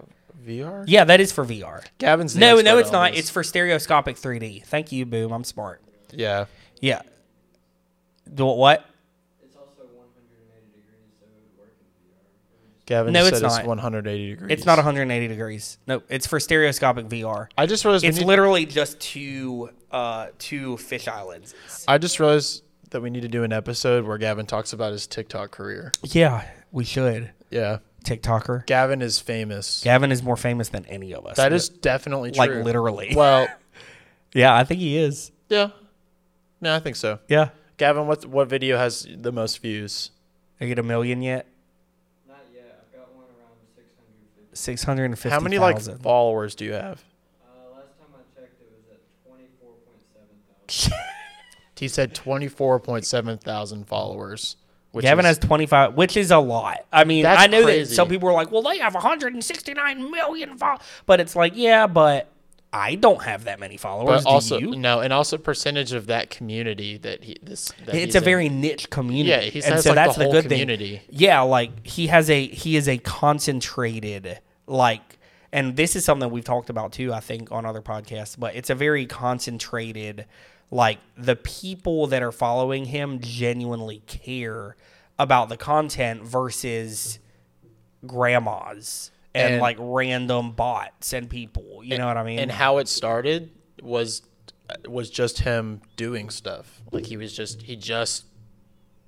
VR. 0.47 0.85
Yeah, 0.87 1.05
that 1.05 1.21
is 1.21 1.33
for 1.33 1.45
VR. 1.45 1.85
Gavin's 1.99 2.35
the 2.35 2.41
No, 2.41 2.61
no, 2.61 2.79
it's 2.79 2.89
on 2.89 2.93
not. 2.93 3.11
this. 3.13 3.21
It's 3.21 3.31
for 3.31 3.43
stereoscopic 3.43 4.17
3D. 4.17 4.65
Thank 4.65 4.91
you, 4.93 5.05
Boom. 5.07 5.33
I'm 5.33 5.45
smart. 5.45 5.83
yeah. 6.13 6.47
Yeah. 6.81 7.03
Do 8.33 8.47
what? 8.47 8.85
It's 9.43 9.55
also 9.57 9.83
180 9.83 10.67
degrees, 10.73 11.11
so 11.21 11.27
it 11.27 11.33
would 11.59 11.59
work 11.59 11.75
in 11.81 12.11
VR. 12.11 12.87
Gavin 12.87 13.13
No, 13.13 13.25
said 13.25 13.35
it's 13.35 13.43
it's, 13.43 13.57
not. 13.59 13.67
180 13.67 14.31
degrees. 14.31 14.51
It's 14.59 14.65
not 14.67 14.79
180 14.79 15.29
degrees. 15.29 15.79
No, 15.87 16.03
it's 16.09 16.27
for 16.27 16.41
stereoscopic 16.41 17.07
VR. 17.09 17.49
I 17.59 17.67
just 17.67 17.85
realized. 17.85 18.05
It's 18.05 18.17
we 18.19 18.21
need, 18.25 18.29
literally 18.29 18.67
just 18.67 18.99
two, 19.01 19.71
uh, 19.91 20.29
two 20.39 20.77
fisheye 20.77 21.27
lenses. 21.27 21.85
I 21.87 21.99
just 21.99 22.19
realized 22.19 22.63
that 22.91 23.03
we 23.03 23.11
need 23.11 23.23
to 23.23 23.29
do 23.29 23.45
an 23.45 23.53
episode 23.53 24.07
where 24.07 24.17
Gavin 24.17 24.47
talks 24.47 24.73
about 24.73 24.93
his 24.93 25.07
TikTok 25.07 25.51
career. 25.51 25.93
Yeah, 26.03 26.45
we 26.73 26.85
should. 26.85 27.31
Yeah. 27.51 27.79
TikToker. 28.05 28.65
Gavin 28.67 29.03
is 29.03 29.21
famous. 29.21 29.83
Gavin 29.85 30.11
is 30.11 30.23
more 30.23 30.37
famous 30.37 30.69
than 30.71 30.87
any 30.87 31.13
of 31.13 31.27
us. 31.27 31.37
that 31.37 31.53
is 31.53 31.69
definitely 31.69 32.31
true. 32.31 32.39
like 32.39 32.51
true. 32.51 32.63
literally. 32.63 33.13
Well, 33.17 33.47
yeah, 34.35 34.55
I 34.57 34.65
think 34.65 34.81
he 34.81 34.97
is. 34.97 35.31
yeah. 35.49 35.71
Yeah, 36.63 36.77
I 36.77 36.79
think 36.81 36.97
so. 36.97 37.19
Yeah. 37.29 37.51
Gavin, 37.79 38.07
what 38.07 38.25
what 38.27 38.49
video 38.49 38.77
has 38.77 39.07
the 39.15 39.33
most 39.33 39.61
views? 39.61 40.11
I 40.61 40.67
get 40.67 40.79
a 40.79 40.83
million 40.83 41.23
yet? 41.23 41.47
Not 42.29 42.37
yet. 42.55 42.85
I've 42.87 42.99
got 42.99 43.15
one 43.15 43.25
around 43.25 43.57
650. 43.75 44.57
Six 44.57 44.83
hundred 44.85 45.05
and 45.07 45.19
fifty. 45.19 45.31
How 45.35 45.41
many 45.41 45.59
like 45.59 45.81
followers 46.03 46.55
do 46.55 46.67
you 46.67 46.73
have? 46.73 47.03
Uh, 47.43 47.77
last 47.77 47.99
time 47.99 48.09
I 48.15 48.41
checked, 48.41 48.61
it 48.61 48.69
was 48.71 48.85
at 48.93 49.01
24.7 49.27 50.91
thousand. 50.91 50.99
He 51.77 51.89
said 51.89 52.15
24.7 52.15 53.41
thousand 53.41 53.89
followers. 53.89 54.57
Which 54.93 55.05
Gavin 55.05 55.25
is, 55.25 55.37
has 55.37 55.39
twenty 55.39 55.67
five, 55.67 55.95
which 55.95 56.17
is 56.17 56.31
a 56.31 56.39
lot. 56.39 56.85
I 56.93 57.05
mean, 57.05 57.25
I 57.25 57.47
know 57.47 57.63
crazy. 57.63 57.91
that 57.91 57.95
some 57.95 58.09
people 58.09 58.29
are 58.29 58.33
like, 58.33 58.51
"Well, 58.51 58.63
they 58.63 58.79
have 58.79 58.95
one 58.95 59.03
hundred 59.03 59.35
and 59.35 59.45
sixty 59.45 59.73
nine 59.73 60.11
million 60.11 60.59
followers," 60.59 60.83
but 61.07 61.21
it's 61.21 61.37
like, 61.37 61.53
yeah, 61.55 61.87
but 61.87 62.29
I 62.73 62.97
don't 62.97 63.23
have 63.23 63.45
that 63.45 63.59
many 63.61 63.77
followers. 63.77 64.25
but 64.25 64.31
also 64.31 64.59
you? 64.59 64.77
no, 64.77 65.01
and 65.01 65.13
also 65.13 65.37
percentage 65.39 65.93
of 65.93 66.07
that 66.07 66.31
community 66.31 66.97
that 66.99 67.25
he 67.25 67.37
this. 67.43 67.73
That 67.87 67.95
it's 67.95 68.15
a 68.15 68.19
in. 68.19 68.25
very 68.25 68.49
niche 68.49 68.91
community. 68.91 69.31
Yeah, 69.31 69.41
he 69.41 69.63
and 69.63 69.75
has, 69.75 69.85
so 69.85 69.91
like, 69.91 69.97
that's 69.97 70.17
the, 70.17 70.25
whole 70.25 70.33
good 70.33 70.45
community. 70.45 70.99
thing. 70.99 71.07
Yeah, 71.11 71.41
like 71.43 71.87
he 71.87 72.09
has 72.09 72.31
a 72.31 72.47
he 72.47 72.77
is 72.77 72.89
a 72.89 72.99
concentrated 72.99 74.41
like, 74.67 75.19
and 75.53 75.77
this 75.77 75.97
is 75.97 76.05
something 76.05 76.31
we've 76.31 76.45
talked 76.45 76.71
about 76.71 76.93
too. 76.93 77.13
I 77.13 77.21
think 77.21 77.51
on 77.51 77.67
other 77.67 77.83
podcasts, 77.83 78.39
but 78.39 78.55
it's 78.55 78.71
a 78.71 78.75
very 78.75 79.07
concentrated. 79.07 80.27
Like 80.71 80.99
the 81.17 81.37
people 81.37 82.07
that 82.09 82.23
are 82.23 82.33
following 82.33 82.85
him 82.87 83.19
genuinely 83.21 84.03
care 84.07 84.77
about 85.19 85.49
the 85.49 85.57
content 85.57 86.23
versus 86.23 87.19
grandmas 88.07 89.11
and, 89.35 89.55
And- 89.55 89.63
like 89.63 89.77
random 89.79 90.53
bots 90.53 91.13
and 91.13 91.29
people. 91.29 91.83
You 91.85 91.99
know 91.99 92.07
what 92.07 92.17
I 92.17 92.25
mean? 92.25 92.39
And 92.39 92.51
how 92.51 92.79
it 92.79 92.89
started 92.89 93.51
was 93.83 94.23
was 94.87 95.11
just 95.11 95.41
him 95.41 95.81
doing 95.97 96.31
stuff. 96.31 96.81
Like 96.93 97.07
he 97.07 97.17
was 97.17 97.33
just 97.35 97.63
he 97.63 97.75
just 97.77 98.25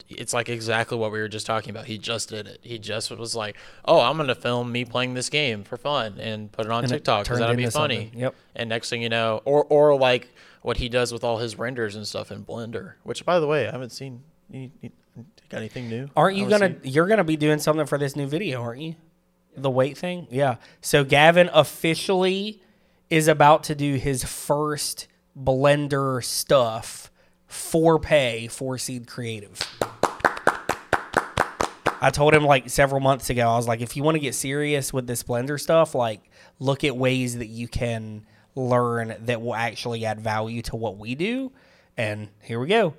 it's 0.08 0.34
like 0.34 0.48
exactly 0.48 0.98
what 0.98 1.10
we 1.12 1.20
were 1.20 1.28
just 1.28 1.46
talking 1.46 1.70
about. 1.70 1.86
He 1.86 1.96
just 1.96 2.28
did 2.28 2.46
it. 2.46 2.58
He 2.62 2.78
just 2.78 3.10
was 3.10 3.34
like, 3.34 3.56
"Oh, 3.84 4.00
I'm 4.00 4.16
going 4.16 4.28
to 4.28 4.34
film 4.34 4.70
me 4.70 4.84
playing 4.84 5.14
this 5.14 5.30
game 5.30 5.62
for 5.64 5.76
fun 5.78 6.18
and 6.18 6.50
put 6.52 6.66
it 6.66 6.72
on 6.72 6.84
And 6.84 6.92
TikTok 6.92 7.24
because 7.24 7.38
that'll 7.38 7.54
be 7.56 7.66
funny." 7.70 8.04
something. 8.06 8.20
Yep. 8.20 8.34
And 8.56 8.68
next 8.68 8.90
thing 8.90 9.00
you 9.02 9.08
know, 9.08 9.40
or 9.44 9.64
or 9.64 9.96
like 9.98 10.28
what 10.62 10.78
he 10.78 10.88
does 10.88 11.12
with 11.12 11.22
all 11.22 11.38
his 11.38 11.58
renders 11.58 11.94
and 11.94 12.06
stuff 12.06 12.32
in 12.32 12.44
Blender, 12.44 12.94
which 13.02 13.24
by 13.24 13.38
the 13.38 13.46
way, 13.46 13.68
I 13.68 13.72
haven't 13.72 13.90
seen. 13.90 14.22
You, 14.50 14.70
you 14.80 14.90
got 15.48 15.58
anything 15.58 15.88
new? 15.88 16.08
Aren't 16.16 16.36
you 16.36 16.48
gonna? 16.48 16.76
see? 16.82 16.90
You're 16.90 17.06
gonna 17.06 17.24
be 17.24 17.36
doing 17.36 17.58
something 17.58 17.86
for 17.86 17.98
this 17.98 18.16
new 18.16 18.26
video, 18.26 18.62
aren't 18.62 18.80
you? 18.80 18.94
The 19.56 19.70
weight 19.70 19.98
thing, 19.98 20.26
yeah. 20.30 20.56
So 20.80 21.04
Gavin 21.04 21.50
officially 21.52 22.62
is 23.10 23.28
about 23.28 23.64
to 23.64 23.74
do 23.74 23.96
his 23.96 24.24
first 24.24 25.08
Blender 25.38 26.24
stuff 26.24 27.10
for 27.46 27.98
pay 27.98 28.46
for 28.46 28.78
Seed 28.78 29.06
Creative. 29.06 29.58
I 32.00 32.10
told 32.10 32.34
him 32.34 32.44
like 32.44 32.68
several 32.68 33.00
months 33.00 33.30
ago. 33.30 33.48
I 33.48 33.56
was 33.56 33.68
like, 33.68 33.80
if 33.80 33.96
you 33.96 34.02
want 34.02 34.16
to 34.16 34.20
get 34.20 34.34
serious 34.34 34.92
with 34.92 35.06
this 35.06 35.22
Blender 35.22 35.60
stuff, 35.60 35.94
like 35.94 36.30
look 36.58 36.82
at 36.82 36.96
ways 36.96 37.38
that 37.38 37.46
you 37.46 37.68
can 37.68 38.26
learn 38.54 39.14
that 39.20 39.40
will 39.40 39.54
actually 39.54 40.04
add 40.04 40.20
value 40.20 40.62
to 40.62 40.76
what 40.76 40.98
we 40.98 41.14
do. 41.14 41.52
And 41.96 42.28
here 42.40 42.60
we 42.60 42.68
go. 42.68 42.94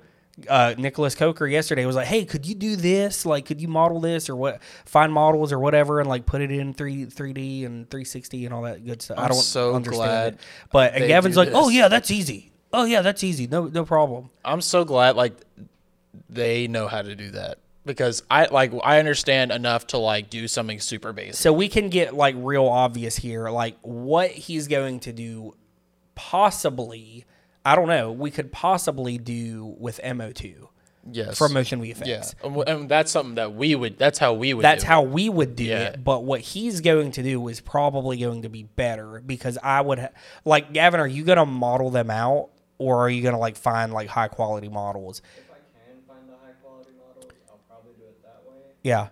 Uh, 0.48 0.74
Nicholas 0.76 1.14
Coker 1.14 1.46
yesterday 1.46 1.86
was 1.86 1.94
like, 1.94 2.08
"Hey, 2.08 2.24
could 2.24 2.44
you 2.44 2.56
do 2.56 2.74
this? 2.74 3.24
Like, 3.24 3.46
could 3.46 3.60
you 3.60 3.68
model 3.68 4.00
this 4.00 4.28
or 4.28 4.34
what? 4.34 4.60
Find 4.84 5.12
models 5.12 5.52
or 5.52 5.60
whatever, 5.60 6.00
and 6.00 6.08
like 6.08 6.26
put 6.26 6.40
it 6.40 6.50
in 6.50 6.74
three 6.74 7.06
3D 7.06 7.64
and 7.64 7.88
360 7.88 8.44
and 8.44 8.52
all 8.52 8.62
that 8.62 8.84
good 8.84 9.00
stuff." 9.00 9.16
I 9.18 9.24
I'm 9.24 9.28
don't 9.28 9.36
so 9.36 9.74
understand 9.76 9.96
glad 10.08 10.32
it, 10.34 10.40
but 10.72 10.94
and 10.94 11.06
Gavin's 11.06 11.36
do 11.36 11.40
like, 11.40 11.50
"Oh 11.52 11.68
yeah, 11.68 11.86
that's 11.86 12.10
easy. 12.10 12.50
Oh 12.72 12.84
yeah, 12.84 13.00
that's 13.02 13.22
easy. 13.22 13.46
No, 13.46 13.66
no 13.66 13.84
problem." 13.84 14.30
I'm 14.44 14.60
so 14.60 14.84
glad 14.84 15.14
like 15.14 15.36
they 16.28 16.66
know 16.66 16.88
how 16.88 17.02
to 17.02 17.14
do 17.14 17.30
that 17.30 17.58
because 17.84 18.22
I 18.30 18.46
like 18.46 18.72
I 18.82 18.98
understand 18.98 19.52
enough 19.52 19.86
to 19.88 19.98
like 19.98 20.30
do 20.30 20.48
something 20.48 20.80
super 20.80 21.12
basic. 21.12 21.34
So 21.36 21.52
we 21.52 21.68
can 21.68 21.88
get 21.90 22.14
like 22.14 22.34
real 22.38 22.66
obvious 22.66 23.16
here, 23.16 23.48
like 23.50 23.76
what 23.82 24.30
he's 24.30 24.68
going 24.68 25.00
to 25.00 25.12
do. 25.12 25.54
Possibly, 26.14 27.24
I 27.64 27.74
don't 27.76 27.88
know. 27.88 28.10
We 28.12 28.30
could 28.30 28.50
possibly 28.52 29.18
do 29.18 29.74
with 29.78 30.00
Mo2. 30.02 30.68
Yes. 31.12 31.36
from 31.36 31.52
motion 31.52 31.82
VFX. 31.82 32.06
Yeah, 32.06 32.62
and, 32.66 32.88
that's 32.88 33.10
something 33.12 33.34
that 33.34 33.52
we 33.54 33.74
would. 33.74 33.98
That's 33.98 34.18
how 34.18 34.32
we 34.32 34.54
would. 34.54 34.64
That's 34.64 34.82
how 34.82 35.02
we 35.02 35.28
would 35.28 35.54
do 35.54 35.64
Yeah. 35.64 35.80
it. 35.88 36.02
But 36.04 36.24
what 36.24 36.40
he's 36.40 36.80
going 36.80 37.10
to 37.12 37.22
do 37.22 37.46
is 37.48 37.60
probably 37.60 38.16
going 38.16 38.42
to 38.42 38.48
be 38.48 38.62
better 38.62 39.20
because 39.24 39.58
I 39.62 39.82
would 39.82 39.98
ha- 39.98 40.08
like 40.46 40.72
Gavin. 40.72 41.00
Are 41.00 41.06
you 41.06 41.24
going 41.24 41.36
to 41.36 41.44
model 41.44 41.90
them 41.90 42.10
out, 42.10 42.48
or 42.78 43.04
are 43.04 43.10
you 43.10 43.22
going 43.22 43.34
to 43.34 43.38
like 43.38 43.56
find 43.56 43.92
like 43.92 44.08
high 44.08 44.28
quality 44.28 44.68
models? 44.70 45.20
If 45.36 45.50
I 45.50 45.56
can 45.90 46.00
find 46.08 46.26
the 46.26 46.32
high 46.42 46.52
quality 46.62 46.92
models, 46.98 47.30
I'll 47.50 47.60
probably 47.68 47.92
do 47.98 48.04
it 48.04 48.22
that 48.22 48.42
way. 48.48 48.56
Yeah. 48.56 48.56
Uh, 48.56 48.56
I'll 48.56 48.56
figure 48.56 48.56
out 48.56 48.56
a 48.56 48.56
way 48.56 48.56
to 48.56 48.70
model 48.70 48.73
some. 48.84 49.08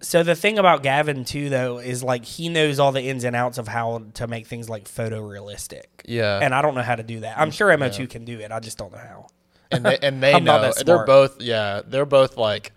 So 0.00 0.22
the 0.22 0.34
thing 0.36 0.58
about 0.58 0.82
Gavin 0.82 1.24
too, 1.24 1.48
though, 1.48 1.78
is 1.78 2.02
like 2.02 2.24
he 2.24 2.48
knows 2.48 2.78
all 2.78 2.92
the 2.92 3.02
ins 3.02 3.24
and 3.24 3.34
outs 3.34 3.58
of 3.58 3.66
how 3.66 4.04
to 4.14 4.26
make 4.26 4.46
things 4.46 4.68
like 4.68 4.84
photorealistic. 4.84 5.84
Yeah. 6.04 6.38
And 6.40 6.54
I 6.54 6.62
don't 6.62 6.74
know 6.74 6.82
how 6.82 6.96
to 6.96 7.02
do 7.02 7.20
that. 7.20 7.38
I'm 7.38 7.50
sure 7.50 7.68
Mo2 7.68 8.08
can 8.10 8.24
do 8.24 8.38
it. 8.38 8.52
I 8.52 8.60
just 8.60 8.78
don't 8.78 8.92
know 8.92 8.98
how. 8.98 9.26
and 9.70 9.84
they, 9.84 9.98
and 9.98 10.22
they 10.22 10.32
I'm 10.34 10.44
not 10.44 10.62
know 10.62 10.72
that 10.72 10.86
they're 10.86 11.04
both 11.04 11.40
yeah 11.40 11.82
they're 11.84 12.06
both 12.06 12.36
like 12.36 12.70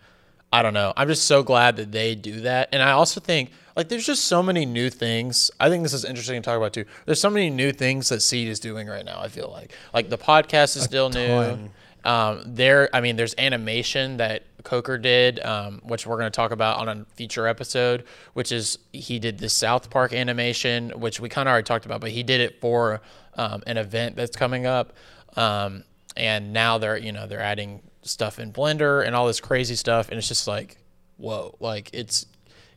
i 0.51 0.63
don't 0.63 0.73
know 0.73 0.91
i'm 0.97 1.07
just 1.07 1.25
so 1.25 1.43
glad 1.43 1.75
that 1.75 1.91
they 1.91 2.15
do 2.15 2.41
that 2.41 2.69
and 2.71 2.81
i 2.81 2.89
also 2.89 3.19
think 3.19 3.51
like 3.75 3.89
there's 3.89 4.07
just 4.07 4.23
so 4.25 4.41
many 4.41 4.65
new 4.65 4.89
things 4.89 5.51
i 5.59 5.69
think 5.69 5.83
this 5.83 5.93
is 5.93 6.03
interesting 6.03 6.41
to 6.41 6.43
talk 6.43 6.57
about 6.57 6.73
too 6.73 6.85
there's 7.05 7.21
so 7.21 7.29
many 7.29 7.51
new 7.51 7.71
things 7.71 8.09
that 8.09 8.21
seed 8.21 8.47
is 8.47 8.59
doing 8.59 8.87
right 8.87 9.05
now 9.05 9.19
i 9.21 9.27
feel 9.27 9.51
like 9.51 9.71
like 9.93 10.09
the 10.09 10.17
podcast 10.17 10.75
is 10.75 10.81
still 10.81 11.11
new 11.11 11.69
um 12.05 12.41
there 12.47 12.89
i 12.91 13.01
mean 13.01 13.15
there's 13.17 13.35
animation 13.37 14.17
that 14.17 14.41
coker 14.63 14.97
did 14.97 15.39
um, 15.45 15.81
which 15.83 16.05
we're 16.05 16.17
going 16.17 16.31
to 16.31 16.35
talk 16.35 16.51
about 16.51 16.77
on 16.77 16.89
a 16.89 17.05
future 17.15 17.47
episode 17.47 18.03
which 18.33 18.51
is 18.51 18.77
he 18.93 19.19
did 19.19 19.37
the 19.37 19.49
south 19.49 19.89
park 19.89 20.13
animation 20.13 20.89
which 20.91 21.19
we 21.19 21.29
kind 21.29 21.47
of 21.47 21.51
already 21.51 21.65
talked 21.65 21.85
about 21.85 22.01
but 22.01 22.11
he 22.11 22.23
did 22.23 22.41
it 22.41 22.59
for 22.61 23.01
um, 23.35 23.63
an 23.67 23.77
event 23.77 24.15
that's 24.15 24.35
coming 24.35 24.65
up 24.65 24.93
um, 25.37 25.83
and 26.17 26.51
now 26.53 26.77
they're 26.77 26.97
you 26.97 27.11
know 27.11 27.27
they're 27.27 27.39
adding 27.41 27.81
stuff 28.01 28.39
in 28.39 28.51
blender 28.51 29.05
and 29.05 29.15
all 29.15 29.27
this 29.27 29.39
crazy 29.39 29.75
stuff 29.75 30.09
and 30.09 30.17
it's 30.17 30.27
just 30.27 30.47
like 30.47 30.77
whoa 31.17 31.55
like 31.59 31.89
it's 31.93 32.25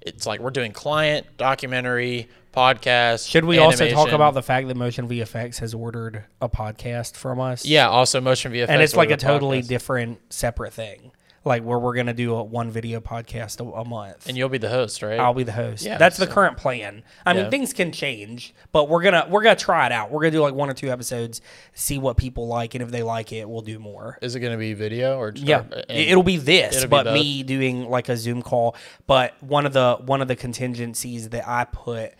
it's 0.00 0.26
like 0.26 0.40
we're 0.40 0.50
doing 0.50 0.72
client 0.72 1.26
documentary 1.36 2.28
podcast 2.52 3.28
Should 3.28 3.44
we 3.44 3.58
also 3.58 3.88
talk 3.88 4.10
about 4.10 4.34
the 4.34 4.42
fact 4.42 4.68
that 4.68 4.76
Motion 4.76 5.08
VFX 5.08 5.58
has 5.60 5.72
ordered 5.74 6.24
a 6.40 6.48
podcast 6.48 7.14
from 7.16 7.40
us? 7.40 7.64
yeah 7.64 7.88
also 7.88 8.20
motion 8.20 8.52
vfx 8.52 8.68
and 8.68 8.82
it's 8.82 8.94
like 8.94 9.08
a 9.08 9.12
ordered 9.12 9.20
totally 9.20 9.62
podcast. 9.62 9.68
different, 9.68 10.32
separate 10.32 10.72
thing. 10.74 11.12
Like 11.44 11.64
where 11.64 11.78
we're 11.78 11.94
gonna 11.94 12.14
do 12.14 12.34
a 12.36 12.42
one 12.44 12.70
video 12.70 13.00
podcast 13.00 13.60
a, 13.60 13.64
a 13.80 13.84
month. 13.84 14.28
and 14.28 14.36
you'll 14.36 14.48
be 14.48 14.58
the 14.58 14.68
host 14.68 15.02
right 15.02 15.18
I'll 15.18 15.34
be 15.34 15.42
the 15.42 15.50
host. 15.52 15.84
Yeah, 15.84 15.98
That's 15.98 16.16
the 16.16 16.26
current 16.28 16.56
plan. 16.56 17.02
I 17.26 17.32
mean, 17.32 17.50
things 17.50 17.72
can 17.72 17.90
change, 17.90 18.54
but 18.70 18.88
we're 18.88 19.02
gonna 19.02 19.26
we're 19.28 19.42
gonna 19.42 19.56
try 19.56 19.86
it 19.86 19.92
out. 19.92 20.12
We're 20.12 20.20
gonna 20.20 20.30
do 20.30 20.40
like 20.40 20.54
one 20.54 20.70
or 20.70 20.74
two 20.74 20.90
episodes, 20.90 21.40
see 21.74 21.98
what 21.98 22.16
people 22.16 22.46
like, 22.46 22.74
and 22.76 22.82
if 22.82 22.90
they 22.92 23.02
like 23.02 23.32
it, 23.32 23.48
we'll 23.48 23.60
do 23.62 23.78
more. 23.80 24.18
is 24.22 24.36
it 24.36 24.40
going 24.40 24.52
to 24.52 24.58
be 24.58 24.72
video 24.74 25.18
or 25.18 25.32
just 25.32 25.44
Yeah, 25.46 25.62
or- 25.70 25.78
it- 25.88 26.08
it'll 26.10 26.22
be 26.22 26.36
this, 26.36 26.76
it'll 26.76 26.88
but 26.88 27.04
both. 27.04 27.14
me 27.14 27.42
doing 27.42 27.88
like 27.90 28.08
a 28.08 28.16
Zoom 28.16 28.40
call. 28.42 28.76
But 29.08 29.34
one 29.42 29.66
of 29.66 29.72
the 29.72 29.96
one 30.06 30.22
of 30.22 30.28
the 30.28 30.36
contingencies 30.36 31.30
that 31.30 31.48
I 31.48 31.64
put 31.64 32.12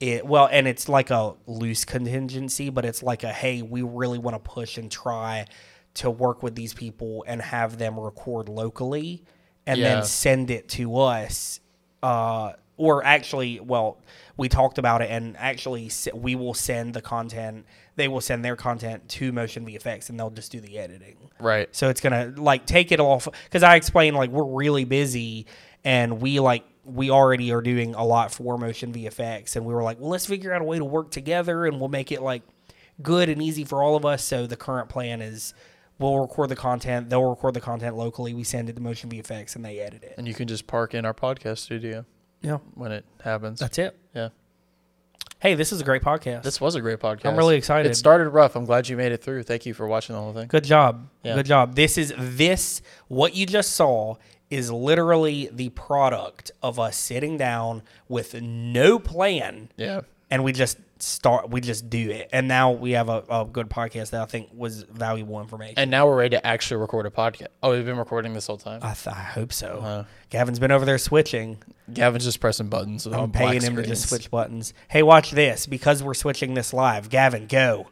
it 0.00 0.24
well, 0.24 0.48
and 0.50 0.66
it's 0.66 0.88
like 0.88 1.10
a 1.10 1.34
loose 1.46 1.84
contingency, 1.84 2.70
but 2.70 2.86
it's 2.86 3.02
like 3.02 3.24
a 3.24 3.32
hey, 3.32 3.60
we 3.60 3.82
really 3.82 4.18
want 4.18 4.42
to 4.42 4.50
push 4.50 4.78
and 4.78 4.90
try 4.90 5.44
to 5.94 6.10
work 6.10 6.42
with 6.42 6.54
these 6.54 6.72
people 6.74 7.24
and 7.26 7.40
have 7.42 7.78
them 7.78 7.98
record 7.98 8.48
locally, 8.48 9.24
and 9.66 9.80
Yeah. 9.80 9.94
then 9.96 10.04
send 10.04 10.50
it 10.50 10.68
to 10.70 10.96
us. 10.98 11.60
Uh, 12.02 12.52
or 12.76 13.04
actually, 13.04 13.60
well, 13.60 13.98
we 14.38 14.48
talked 14.48 14.78
about 14.78 15.02
it, 15.02 15.10
and 15.10 15.36
actually, 15.36 15.90
we 16.14 16.34
will 16.34 16.54
send 16.54 16.94
the 16.94 17.02
content. 17.02 17.66
They 17.96 18.08
will 18.08 18.22
send 18.22 18.42
their 18.42 18.56
content 18.56 19.06
to 19.10 19.32
Motion 19.32 19.66
VFX, 19.66 20.08
and 20.08 20.18
they'll 20.18 20.30
just 20.30 20.50
do 20.50 20.60
the 20.60 20.78
editing. 20.78 21.16
right 21.38 21.68
So 21.74 21.88
it's 21.90 22.00
gonna 22.00 22.32
like 22.36 22.64
take 22.66 22.90
it 22.92 23.00
off 23.00 23.28
because 23.44 23.62
I 23.62 23.76
explained 23.76 24.16
like 24.16 24.30
we're 24.30 24.44
really 24.44 24.84
busy 24.84 25.46
and 25.84 26.20
we 26.22 26.40
like 26.40 26.64
we 26.84 27.10
already 27.10 27.52
are 27.52 27.60
doing 27.60 27.94
a 27.94 28.04
lot 28.04 28.32
for 28.32 28.56
motion 28.56 28.92
VFX 28.92 29.54
and 29.56 29.64
we 29.66 29.74
were 29.74 29.82
like, 29.82 30.00
well, 30.00 30.08
let's 30.10 30.24
figure 30.26 30.52
out 30.52 30.62
a 30.62 30.64
way 30.64 30.78
to 30.78 30.84
work 30.84 31.10
together 31.10 31.66
and 31.66 31.78
we'll 31.78 31.90
make 31.90 32.10
it 32.10 32.22
like 32.22 32.42
good 33.02 33.28
and 33.28 33.42
easy 33.42 33.64
for 33.64 33.82
all 33.82 33.96
of 33.96 34.04
us. 34.06 34.24
So 34.24 34.46
the 34.46 34.56
current 34.56 34.88
plan 34.88 35.20
is 35.20 35.52
we'll 36.00 36.18
record 36.18 36.48
the 36.48 36.56
content, 36.56 37.10
they'll 37.10 37.28
record 37.28 37.54
the 37.54 37.60
content 37.60 37.96
locally, 37.96 38.34
we 38.34 38.44
send 38.44 38.68
it 38.68 38.74
to 38.76 38.82
motion 38.82 39.10
VFX 39.10 39.54
and 39.56 39.64
they 39.64 39.78
edit 39.78 40.02
it. 40.02 40.14
and 40.18 40.26
you 40.26 40.34
can 40.34 40.48
just 40.48 40.66
park 40.66 40.94
in 40.94 41.04
our 41.04 41.14
podcast 41.14 41.58
studio 41.58 42.04
Yeah, 42.42 42.58
when 42.74 42.90
it 42.92 43.04
happens 43.22 43.60
that's 43.60 43.78
it. 43.78 43.96
yeah 44.14 44.30
Hey, 45.38 45.54
this 45.54 45.72
is 45.72 45.80
a 45.80 45.84
great 45.84 46.02
podcast. 46.02 46.42
this 46.42 46.60
was 46.60 46.74
a 46.74 46.82
great 46.82 46.98
podcast 46.98 47.24
I'm 47.26 47.36
really 47.36 47.56
excited. 47.56 47.90
it 47.90 47.94
started 47.94 48.28
rough 48.30 48.56
i'm 48.56 48.64
glad 48.66 48.88
you 48.88 48.96
made 48.96 49.12
it 49.12 49.22
through 49.22 49.42
thank 49.44 49.64
you 49.66 49.72
for 49.74 49.86
watching 49.86 50.14
the 50.14 50.20
whole 50.20 50.32
thing 50.34 50.48
Good 50.48 50.64
job. 50.64 51.08
Yeah. 51.22 51.34
Good 51.36 51.46
job. 51.46 51.74
This 51.76 51.96
is 51.96 52.12
this 52.18 52.82
what 53.08 53.34
you 53.34 53.46
just 53.46 53.72
saw 53.72 54.16
is 54.50 54.70
literally 54.70 55.48
the 55.52 55.68
product 55.70 56.50
of 56.62 56.78
us 56.80 56.96
sitting 56.96 57.36
down 57.36 57.82
with 58.08 58.34
no 58.42 58.98
plan 58.98 59.70
yeah 59.76 60.00
and 60.30 60.44
we 60.44 60.52
just 60.52 60.76
start 61.02 61.50
we 61.50 61.60
just 61.60 61.88
do 61.90 62.10
it. 62.10 62.28
And 62.32 62.46
now 62.48 62.70
we 62.72 62.92
have 62.92 63.08
a, 63.08 63.24
a 63.30 63.44
good 63.44 63.68
podcast 63.68 64.10
that 64.10 64.22
I 64.22 64.26
think 64.26 64.48
was 64.54 64.82
valuable 64.84 65.40
information. 65.40 65.74
and 65.78 65.90
now 65.90 66.06
we're 66.06 66.16
ready 66.16 66.36
to 66.36 66.46
actually 66.46 66.78
record 66.78 67.06
a 67.06 67.10
podcast 67.10 67.48
oh 67.62 67.70
we've 67.72 67.84
been 67.84 67.96
recording 67.98 68.32
this 68.32 68.46
whole 68.46 68.56
time 68.58 68.80
I, 68.82 68.94
th- 68.94 69.14
I 69.14 69.20
hope 69.20 69.52
so. 69.52 69.78
Uh-huh. 69.78 70.04
Gavin's 70.28 70.58
been 70.58 70.70
over 70.70 70.84
there 70.84 70.98
switching. 70.98 71.58
Gavin's 71.92 72.24
just 72.24 72.40
pressing 72.40 72.68
buttons 72.68 73.06
I'm 73.06 73.32
paying 73.32 73.62
him 73.62 73.76
to 73.76 73.82
just 73.82 74.08
switch 74.08 74.30
buttons. 74.30 74.72
Hey, 74.88 75.02
watch 75.02 75.30
this 75.32 75.66
because 75.66 76.02
we're 76.02 76.14
switching 76.14 76.54
this 76.54 76.72
live. 76.72 77.08
Gavin, 77.10 77.46
go. 77.46 77.88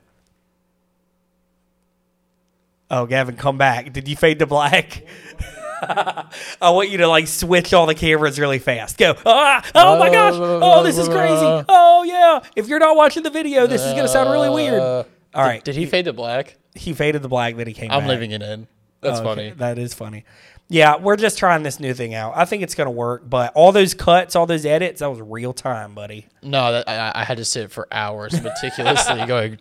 Oh, 2.91 3.07
Gavin, 3.07 3.37
come 3.37 3.59
back. 3.59 3.93
Did 3.93 4.09
you 4.09 4.17
fade 4.17 4.39
to 4.39 4.47
black? 4.47 5.03
I 6.63 6.71
want 6.71 6.91
you 6.91 6.99
to 6.99 7.07
like 7.09 7.27
switch 7.27 7.73
all 7.73 7.87
the 7.87 7.95
cameras 7.95 8.39
really 8.39 8.59
fast. 8.59 8.99
Go. 8.99 9.15
Ah, 9.27 9.65
oh 9.75 9.99
my 9.99 10.11
gosh. 10.11 10.35
Oh, 10.37 10.83
this 10.83 10.99
is 10.99 11.09
crazy. 11.09 11.65
Oh 11.69 12.05
yeah. 12.05 12.41
If 12.57 12.69
you're 12.69 12.79
not 12.79 12.97
watching 12.97 13.23
the 13.23 13.31
video, 13.31 13.67
this 13.67 13.83
is 13.83 13.93
gonna 13.93 14.09
sound 14.09 14.31
really 14.31 14.51
weird. 14.51 14.81
Uh, 14.81 15.05
All 15.35 15.45
right. 15.45 15.63
Did 15.65 15.75
he 15.75 15.87
fade 15.87 16.05
to 16.07 16.13
black? 16.13 16.57
He 16.75 16.93
faded 16.95 17.23
the 17.23 17.29
black, 17.29 17.57
then 17.57 17.67
he 17.67 17.73
came 17.75 17.91
I'm 17.91 18.01
back. 18.03 18.11
leaving 18.11 18.31
it 18.31 18.43
in. 18.43 18.69
That's 19.01 19.19
Oh, 19.21 19.23
okay. 19.23 19.51
funny. 19.51 19.51
That 19.59 19.79
is 19.79 19.95
funny. 19.95 20.25
Yeah, 20.71 20.97
we're 20.97 21.17
just 21.17 21.39
trying 21.39 21.63
this 21.63 21.81
new 21.81 21.95
thing 21.95 22.15
out. 22.15 22.35
I 22.37 22.45
think 22.45 22.63
it's 22.63 22.75
gonna 22.75 22.91
work, 22.91 23.23
but 23.29 23.53
all 23.55 23.73
those 23.73 23.95
cuts, 23.95 24.37
all 24.37 24.45
those 24.45 24.67
edits, 24.67 25.01
that 25.01 25.09
was 25.09 25.21
real 25.21 25.55
time, 25.55 25.95
buddy. 25.95 26.27
No, 26.43 26.73
that, 26.73 26.89
I, 26.89 27.23
I 27.23 27.25
had 27.25 27.39
to 27.39 27.45
sit 27.45 27.71
for 27.71 27.89
hours 27.91 28.41
meticulously 28.43 29.25
going. 29.25 29.57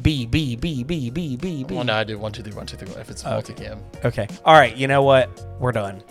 B 0.00 0.26
B 0.26 0.54
B 0.54 0.84
B 0.84 1.10
B 1.10 1.36
B 1.36 1.64
B. 1.64 1.74
Well, 1.74 1.82
no, 1.84 1.94
I 1.94 2.04
did 2.04 2.16
one, 2.16 2.30
two, 2.30 2.44
three, 2.44 2.54
one, 2.54 2.66
two, 2.66 2.76
three. 2.76 2.88
If 3.00 3.10
it's 3.10 3.24
multicam, 3.24 3.80
Okay. 4.04 4.28
All 4.44 4.54
right. 4.54 4.76
You 4.76 4.86
know 4.86 5.02
what? 5.02 5.28
We're 5.58 5.72
done. 5.72 6.04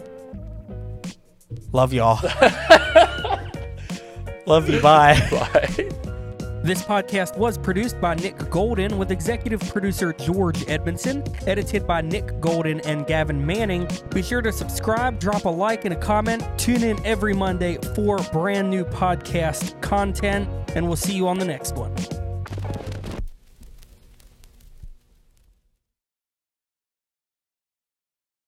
Love 1.71 1.93
y'all. 1.93 2.19
Love 4.45 4.69
you. 4.69 4.81
Bye. 4.81 5.25
bye. 5.31 5.89
This 6.67 6.84
podcast 6.84 7.38
was 7.38 7.58
produced 7.58 8.01
by 8.01 8.15
Nick 8.15 8.38
Golden 8.49 8.97
with 8.97 9.10
executive 9.10 9.62
producer 9.69 10.12
George 10.12 10.67
Edmondson, 10.67 11.23
edited 11.47 11.88
by 11.88 12.01
Nick 12.01 12.41
Golden 12.41 12.82
and 12.82 13.08
Gavin 13.08 13.45
Manning. 13.45 13.88
Be 14.13 14.21
sure 14.21 14.41
to 14.41 14.51
subscribe, 14.51 15.17
drop 15.17 15.45
a 15.45 15.49
like 15.49 15.86
and 15.86 15.93
a 15.93 15.97
comment. 15.97 16.43
Tune 16.58 16.84
in 16.84 16.99
every 17.06 17.34
Monday 17.34 17.77
for 17.95 18.17
brand 18.34 18.69
new 18.69 18.84
podcast 18.84 19.82
content, 19.82 20.49
and 20.75 20.86
we'll 20.86 20.97
see 20.97 21.13
you 21.13 21.30
on 21.30 21.39
the 21.39 21.45
next 21.45 21.75
one. 21.75 21.95